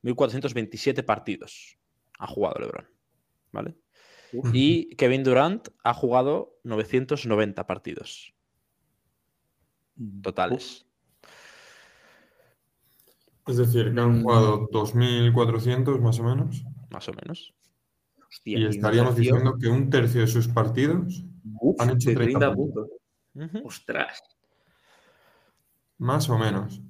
1427 0.02 1.04
partidos 1.04 1.78
ha 2.20 2.28
jugado 2.28 2.60
LeBron, 2.60 2.88
¿vale? 3.52 3.76
Y 4.54 4.96
Kevin 4.96 5.24
Durant 5.24 5.68
ha 5.84 5.94
jugado 5.94 6.58
990 6.64 7.68
partidos 7.68 8.34
totales. 10.22 10.86
Es 13.48 13.58
decir, 13.58 13.94
que 13.94 14.00
han 14.00 14.22
jugado 14.22 14.70
2.400 14.70 16.00
más 16.00 16.20
o 16.20 16.24
menos. 16.24 16.64
Más 16.90 17.08
o 17.10 17.14
menos. 17.14 17.54
Hostia, 18.30 18.60
Y 18.60 18.66
estaríamos 18.66 19.16
tercio, 19.16 19.34
diciendo 19.34 19.58
que 19.60 19.68
un 19.68 19.90
tercio 19.90 20.22
de 20.22 20.28
sus 20.28 20.48
partidos, 20.48 21.24
uf, 21.60 21.80
han 21.82 21.90
hecho 21.92 22.10
de 22.10 22.16
30 22.16 22.40
30 22.40 22.56
puntos. 22.56 22.90
Ostras. 23.64 24.22
más 25.98 26.30
o 26.30 26.38
menos. 26.38 26.82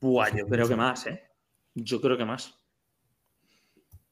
Buah, 0.00 0.34
yo 0.36 0.46
creo 0.46 0.68
que 0.68 0.76
más, 0.76 1.06
¿eh? 1.06 1.22
Yo 1.74 2.00
creo 2.00 2.16
que 2.16 2.24
más. 2.24 2.54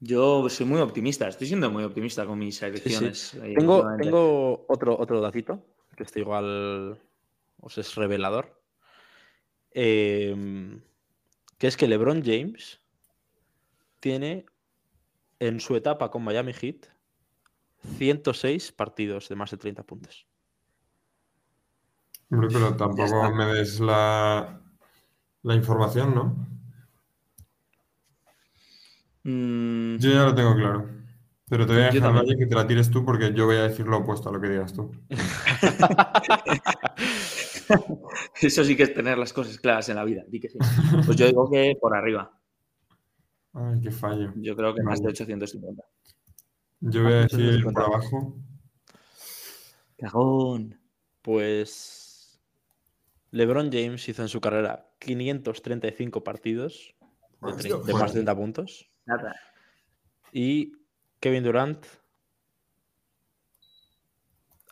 Yo 0.01 0.49
soy 0.49 0.67
muy 0.67 0.81
optimista, 0.81 1.27
estoy 1.27 1.49
siendo 1.49 1.71
muy 1.71 1.83
optimista 1.83 2.25
con 2.27 2.39
mis 2.39 2.63
elecciones. 2.63 3.35
eh, 3.35 3.55
Tengo, 3.59 3.85
tengo 3.97 4.65
otro, 4.69 4.97
otro 4.99 5.21
datito, 5.21 5.65
que 5.97 6.05
este 6.05 6.21
igual 6.21 7.01
os 7.61 7.79
es 7.79 7.95
revelador. 7.97 8.63
Em, 9.73 10.81
que 11.59 11.67
es 11.67 11.77
que 11.77 11.89
LeBron 11.89 12.23
James 12.25 12.81
tiene 14.01 14.47
en 15.41 15.61
su 15.61 15.77
etapa 15.77 16.11
con 16.11 16.25
Miami 16.25 16.53
Heat 16.53 16.87
106 17.99 18.73
partidos 18.73 19.29
de 19.29 19.37
más 19.37 19.51
de 19.51 19.57
30 19.57 19.83
puntos. 19.83 20.27
Hombre, 22.31 22.49
pero 22.53 22.77
tampoco 22.77 23.33
me 23.33 23.47
des 23.47 23.81
la, 23.81 24.61
la 25.43 25.55
información, 25.55 26.15
¿no? 26.15 26.47
Mm, 29.25 29.99
Yo 29.99 30.11
ya 30.11 30.25
lo 30.25 30.35
tengo 30.35 30.55
claro. 30.55 30.89
Pero 31.49 31.67
te 31.67 31.73
voy 31.73 31.83
a 31.83 31.91
dejar. 31.91 32.15
Valle, 32.15 32.37
que 32.37 32.47
te 32.47 32.55
la 32.55 32.67
tires 32.67 32.91
tú 32.91 33.05
porque 33.05 33.33
yo 33.33 33.47
voy 33.47 33.57
a 33.57 33.63
decir 33.63 33.87
lo 33.87 33.99
opuesto 33.99 34.29
a 34.29 34.33
lo 34.33 34.41
que 34.41 34.51
digas 34.51 34.75
tú. 34.75 34.93
Eso 38.41 38.65
sí 38.65 38.77
que 38.77 38.83
es 38.85 38.95
tener 38.95 39.19
las 39.19 39.33
cosas 39.33 39.59
claras 39.59 39.89
en 39.89 39.97
la 39.97 40.05
vida. 40.05 40.25
Di 40.29 40.41
que 40.41 40.49
sí. 40.49 40.59
Pues 41.05 41.17
yo 41.17 41.27
digo 41.27 41.51
que 41.51 41.75
por 41.81 41.97
arriba. 41.97 42.39
Ay, 43.55 43.81
qué 43.81 43.91
fallo. 43.91 44.33
Yo 44.37 44.55
creo 44.57 44.75
que 44.75 44.83
más 44.83 45.01
de 45.01 45.05
Vale. 45.07 45.13
850. 45.15 45.83
Yo 46.81 47.03
voy 47.03 47.13
a 47.13 47.17
Ah, 47.17 47.23
decir 47.23 47.39
850. 47.41 47.81
por 47.85 47.95
abajo. 47.95 48.37
Cagón. 49.99 50.79
Pues 51.23 52.41
LeBron 53.33 53.71
James 53.73 54.09
hizo 54.09 54.23
en 54.23 54.29
su 54.29 54.41
carrera 54.41 54.89
535 55.01 56.25
partidos 56.25 56.95
de, 57.43 57.49
Hostia, 57.51 57.71
tre- 57.75 57.85
de 57.85 57.93
joder. 57.93 57.95
más 57.95 58.11
de 58.13 58.21
30 58.21 58.37
puntos. 58.37 58.91
Nada. 59.07 59.35
Y 60.33 60.73
Kevin 61.21 61.43
Durant 61.45 61.85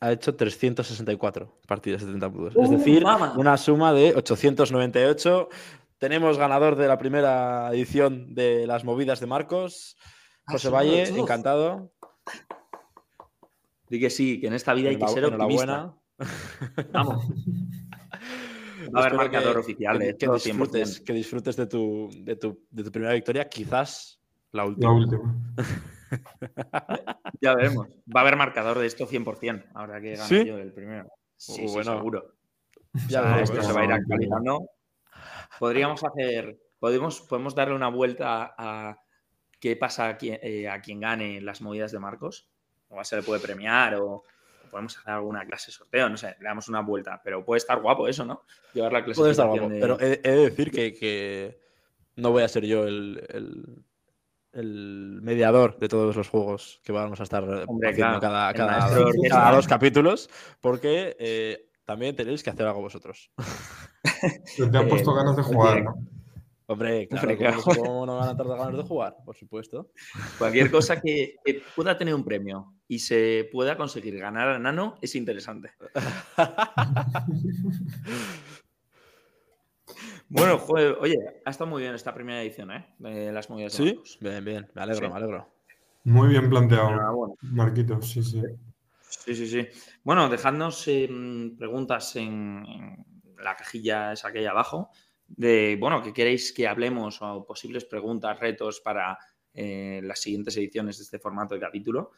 ha 0.00 0.12
hecho 0.12 0.34
364 0.34 1.60
partidos 1.66 2.02
de 2.02 2.08
30 2.08 2.30
puntos. 2.30 2.56
es 2.56 2.68
¡Uh, 2.68 2.72
decir, 2.78 3.02
mama! 3.02 3.34
una 3.36 3.56
suma 3.56 3.92
de 3.92 4.14
898. 4.14 5.48
Tenemos 5.98 6.36
ganador 6.38 6.76
de 6.76 6.86
la 6.88 6.98
primera 6.98 7.70
edición 7.72 8.34
de 8.34 8.66
las 8.66 8.84
movidas 8.84 9.20
de 9.20 9.26
Marcos. 9.26 9.96
José 10.46 10.68
Valle, 10.68 11.08
encantado. 11.08 11.90
Di 13.88 13.98
que 14.00 14.10
sí, 14.10 14.40
que 14.40 14.48
en 14.48 14.54
esta 14.54 14.74
vida 14.74 14.90
hay 14.90 14.96
que 14.98 15.08
ser 15.08 15.24
optimista. 15.24 15.94
Vamos. 16.92 17.24
Va 18.94 19.00
a 19.00 19.06
haber 19.06 19.14
marcador 19.14 19.54
que- 19.54 19.58
oficial, 19.60 19.98
que, 19.98 20.08
esto, 20.10 20.34
disfrutes, 20.34 21.00
100%. 21.02 21.04
que 21.04 21.12
disfrutes 21.14 21.56
de 21.56 21.66
tu, 21.66 22.08
de, 22.22 22.36
tu, 22.36 22.60
de 22.70 22.84
tu 22.84 22.92
primera 22.92 23.14
victoria, 23.14 23.48
quizás 23.48 24.20
la 24.52 24.64
La 24.76 24.90
última. 24.90 25.34
Ya 27.40 27.54
veremos. 27.54 27.88
Va 28.14 28.20
a 28.20 28.22
haber 28.22 28.36
marcador 28.36 28.78
de 28.78 28.86
esto 28.86 29.06
100%, 29.06 29.66
ahora 29.74 30.00
que 30.00 30.16
gane 30.16 30.28
¿Sí? 30.28 30.44
yo 30.44 30.58
el 30.58 30.72
primero. 30.72 31.08
Sí, 31.36 31.52
Uh, 31.52 31.68
sí, 31.68 31.74
bueno. 31.74 31.96
seguro. 31.96 32.34
Ya 33.08 33.20
O 33.20 33.22
sea, 33.22 33.22
veremos. 33.22 33.50
esto 33.50 33.62
se 33.62 33.72
va 33.72 33.80
a 33.80 33.84
ir 33.84 33.92
actualizando. 33.92 34.70
Podríamos 35.58 36.02
hacer, 36.04 36.58
podemos, 36.78 37.20
podemos 37.22 37.54
darle 37.54 37.74
una 37.74 37.88
vuelta 37.88 38.54
a 38.56 38.98
qué 39.60 39.76
pasa 39.76 40.08
a 40.08 40.16
quien, 40.16 40.38
eh, 40.42 40.68
a 40.68 40.80
quien 40.80 41.00
gane 41.00 41.40
las 41.40 41.60
movidas 41.60 41.92
de 41.92 41.98
Marcos. 41.98 42.48
O 42.88 43.02
se 43.04 43.16
le 43.16 43.22
puede 43.22 43.40
premiar 43.40 43.96
o, 43.96 44.22
podemos 44.70 44.96
hacer 44.98 45.14
alguna 45.14 45.44
clase 45.44 45.68
de 45.68 45.72
sorteo, 45.72 46.08
no 46.08 46.16
sé, 46.16 46.36
le 46.38 46.44
damos 46.44 46.68
una 46.68 46.80
vuelta. 46.80 47.20
Pero 47.24 47.44
puede 47.44 47.58
estar 47.58 47.80
guapo 47.80 48.08
eso, 48.08 48.24
¿no? 48.24 48.42
Llevar 48.74 48.92
la 48.92 49.04
clase 49.04 49.18
Puede 49.18 49.32
estar 49.32 49.48
guapo, 49.48 49.68
pero 49.68 49.98
he, 50.00 50.18
de 50.18 50.50
decir 50.50 50.70
que, 50.70 51.58
no 52.16 52.30
voy 52.30 52.42
a 52.42 52.48
ser 52.48 52.64
yo 52.64 52.84
el, 52.86 53.24
el, 53.28 53.84
mediador 54.62 55.78
de 55.78 55.88
todos 55.88 56.16
los 56.16 56.28
juegos 56.28 56.80
que 56.84 56.92
vamos 56.92 57.20
a 57.20 57.22
estar 57.22 57.44
haciendo 57.44 58.20
cada, 58.20 58.52
cada, 58.52 59.52
dos 59.52 59.66
capítulos, 59.66 60.28
porque 60.60 61.16
eh, 61.18 61.68
también 61.84 62.16
tenéis 62.16 62.42
que 62.42 62.50
hacer 62.50 62.66
algo 62.66 62.80
vosotros. 62.80 63.30
Te 64.56 64.76
han 64.76 64.88
puesto 64.88 65.14
ganas 65.14 65.36
de 65.36 65.42
jugar, 65.42 65.82
¿no? 65.82 65.94
Hombre, 66.68 67.06
claro, 67.06 67.62
¿cómo 67.62 68.06
no 68.06 68.16
van 68.16 68.30
a 68.30 68.36
tardar 68.36 68.58
ganas 68.58 68.76
de 68.76 68.82
jugar? 68.82 69.14
Por 69.24 69.36
supuesto. 69.36 69.92
Cualquier 70.36 70.68
cosa 70.68 71.00
que, 71.00 71.36
pueda 71.76 71.96
tener 71.96 72.12
un 72.12 72.24
premio 72.24 72.74
y 72.88 72.98
se 72.98 73.48
pueda 73.52 73.76
conseguir 73.76 74.18
ganar 74.18 74.48
a 74.48 74.58
Nano 74.58 74.98
es 75.00 75.14
interesante. 75.14 75.70
bueno, 80.28 80.58
joder, 80.58 80.96
oye, 81.00 81.16
ha 81.44 81.50
estado 81.50 81.70
muy 81.70 81.82
bien 81.82 81.94
esta 81.94 82.14
primera 82.14 82.42
edición, 82.42 82.70
¿eh? 82.70 82.94
De 82.98 83.32
las 83.32 83.48
movidas 83.50 83.72
Sí, 83.72 84.00
bien, 84.20 84.44
bien, 84.44 84.68
me 84.74 84.82
alegro, 84.82 85.10
me 85.10 85.16
alegro. 85.16 85.52
Muy 86.04 86.28
bien 86.28 86.48
planteado, 86.48 87.36
Marquito, 87.42 88.00
sí, 88.00 88.22
sí. 88.22 88.42
Sí, 89.08 89.34
sí, 89.34 89.46
sí. 89.46 89.68
Bueno, 90.02 90.28
dejadnos 90.28 90.86
em, 90.88 91.56
preguntas 91.56 92.16
en, 92.16 92.64
en, 92.66 93.06
la 93.38 93.56
cajilla 93.56 94.12
esa 94.12 94.32
que 94.32 94.38
hay 94.40 94.46
abajo 94.46 94.90
de, 95.28 95.76
bueno, 95.78 96.02
que 96.02 96.12
queréis 96.12 96.52
que 96.52 96.68
hablemos 96.68 97.20
o 97.22 97.44
posibles 97.44 97.84
preguntas, 97.84 98.38
retos 98.38 98.80
para 98.80 99.18
eh, 99.52 100.00
las 100.02 100.20
siguientes 100.20 100.56
ediciones 100.56 100.98
de 100.98 101.04
este 101.04 101.18
formato 101.18 101.54
de 101.54 101.60
capítulo. 101.60 102.12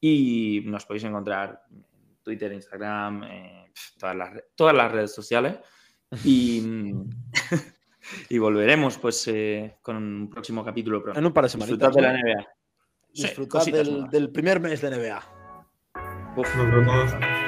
Y 0.00 0.62
nos 0.66 0.86
podéis 0.86 1.04
encontrar 1.04 1.62
en 1.70 1.84
Twitter, 2.22 2.52
Instagram, 2.52 3.24
eh, 3.24 3.72
todas, 3.98 4.16
las, 4.16 4.44
todas 4.54 4.74
las 4.74 4.92
redes 4.92 5.14
sociales. 5.14 5.58
Y, 6.24 6.92
y 8.28 8.38
volveremos 8.38 8.98
pues 8.98 9.26
eh, 9.28 9.76
con 9.82 9.96
un 9.96 10.30
próximo 10.30 10.64
capítulo 10.64 11.02
En 11.14 11.26
un 11.26 11.32
par 11.32 11.44
de 11.44 11.50
semanas. 11.50 11.68
Disfrutad 11.70 11.94
de 11.94 12.02
la 12.02 12.12
NBA. 12.12 12.46
Disfrutad 13.12 13.66
del, 13.66 14.10
del, 14.10 14.30
primer 14.30 14.60
mes 14.60 14.80
de 14.80 14.90
NBA. 14.90 15.22
Uf. 16.36 17.39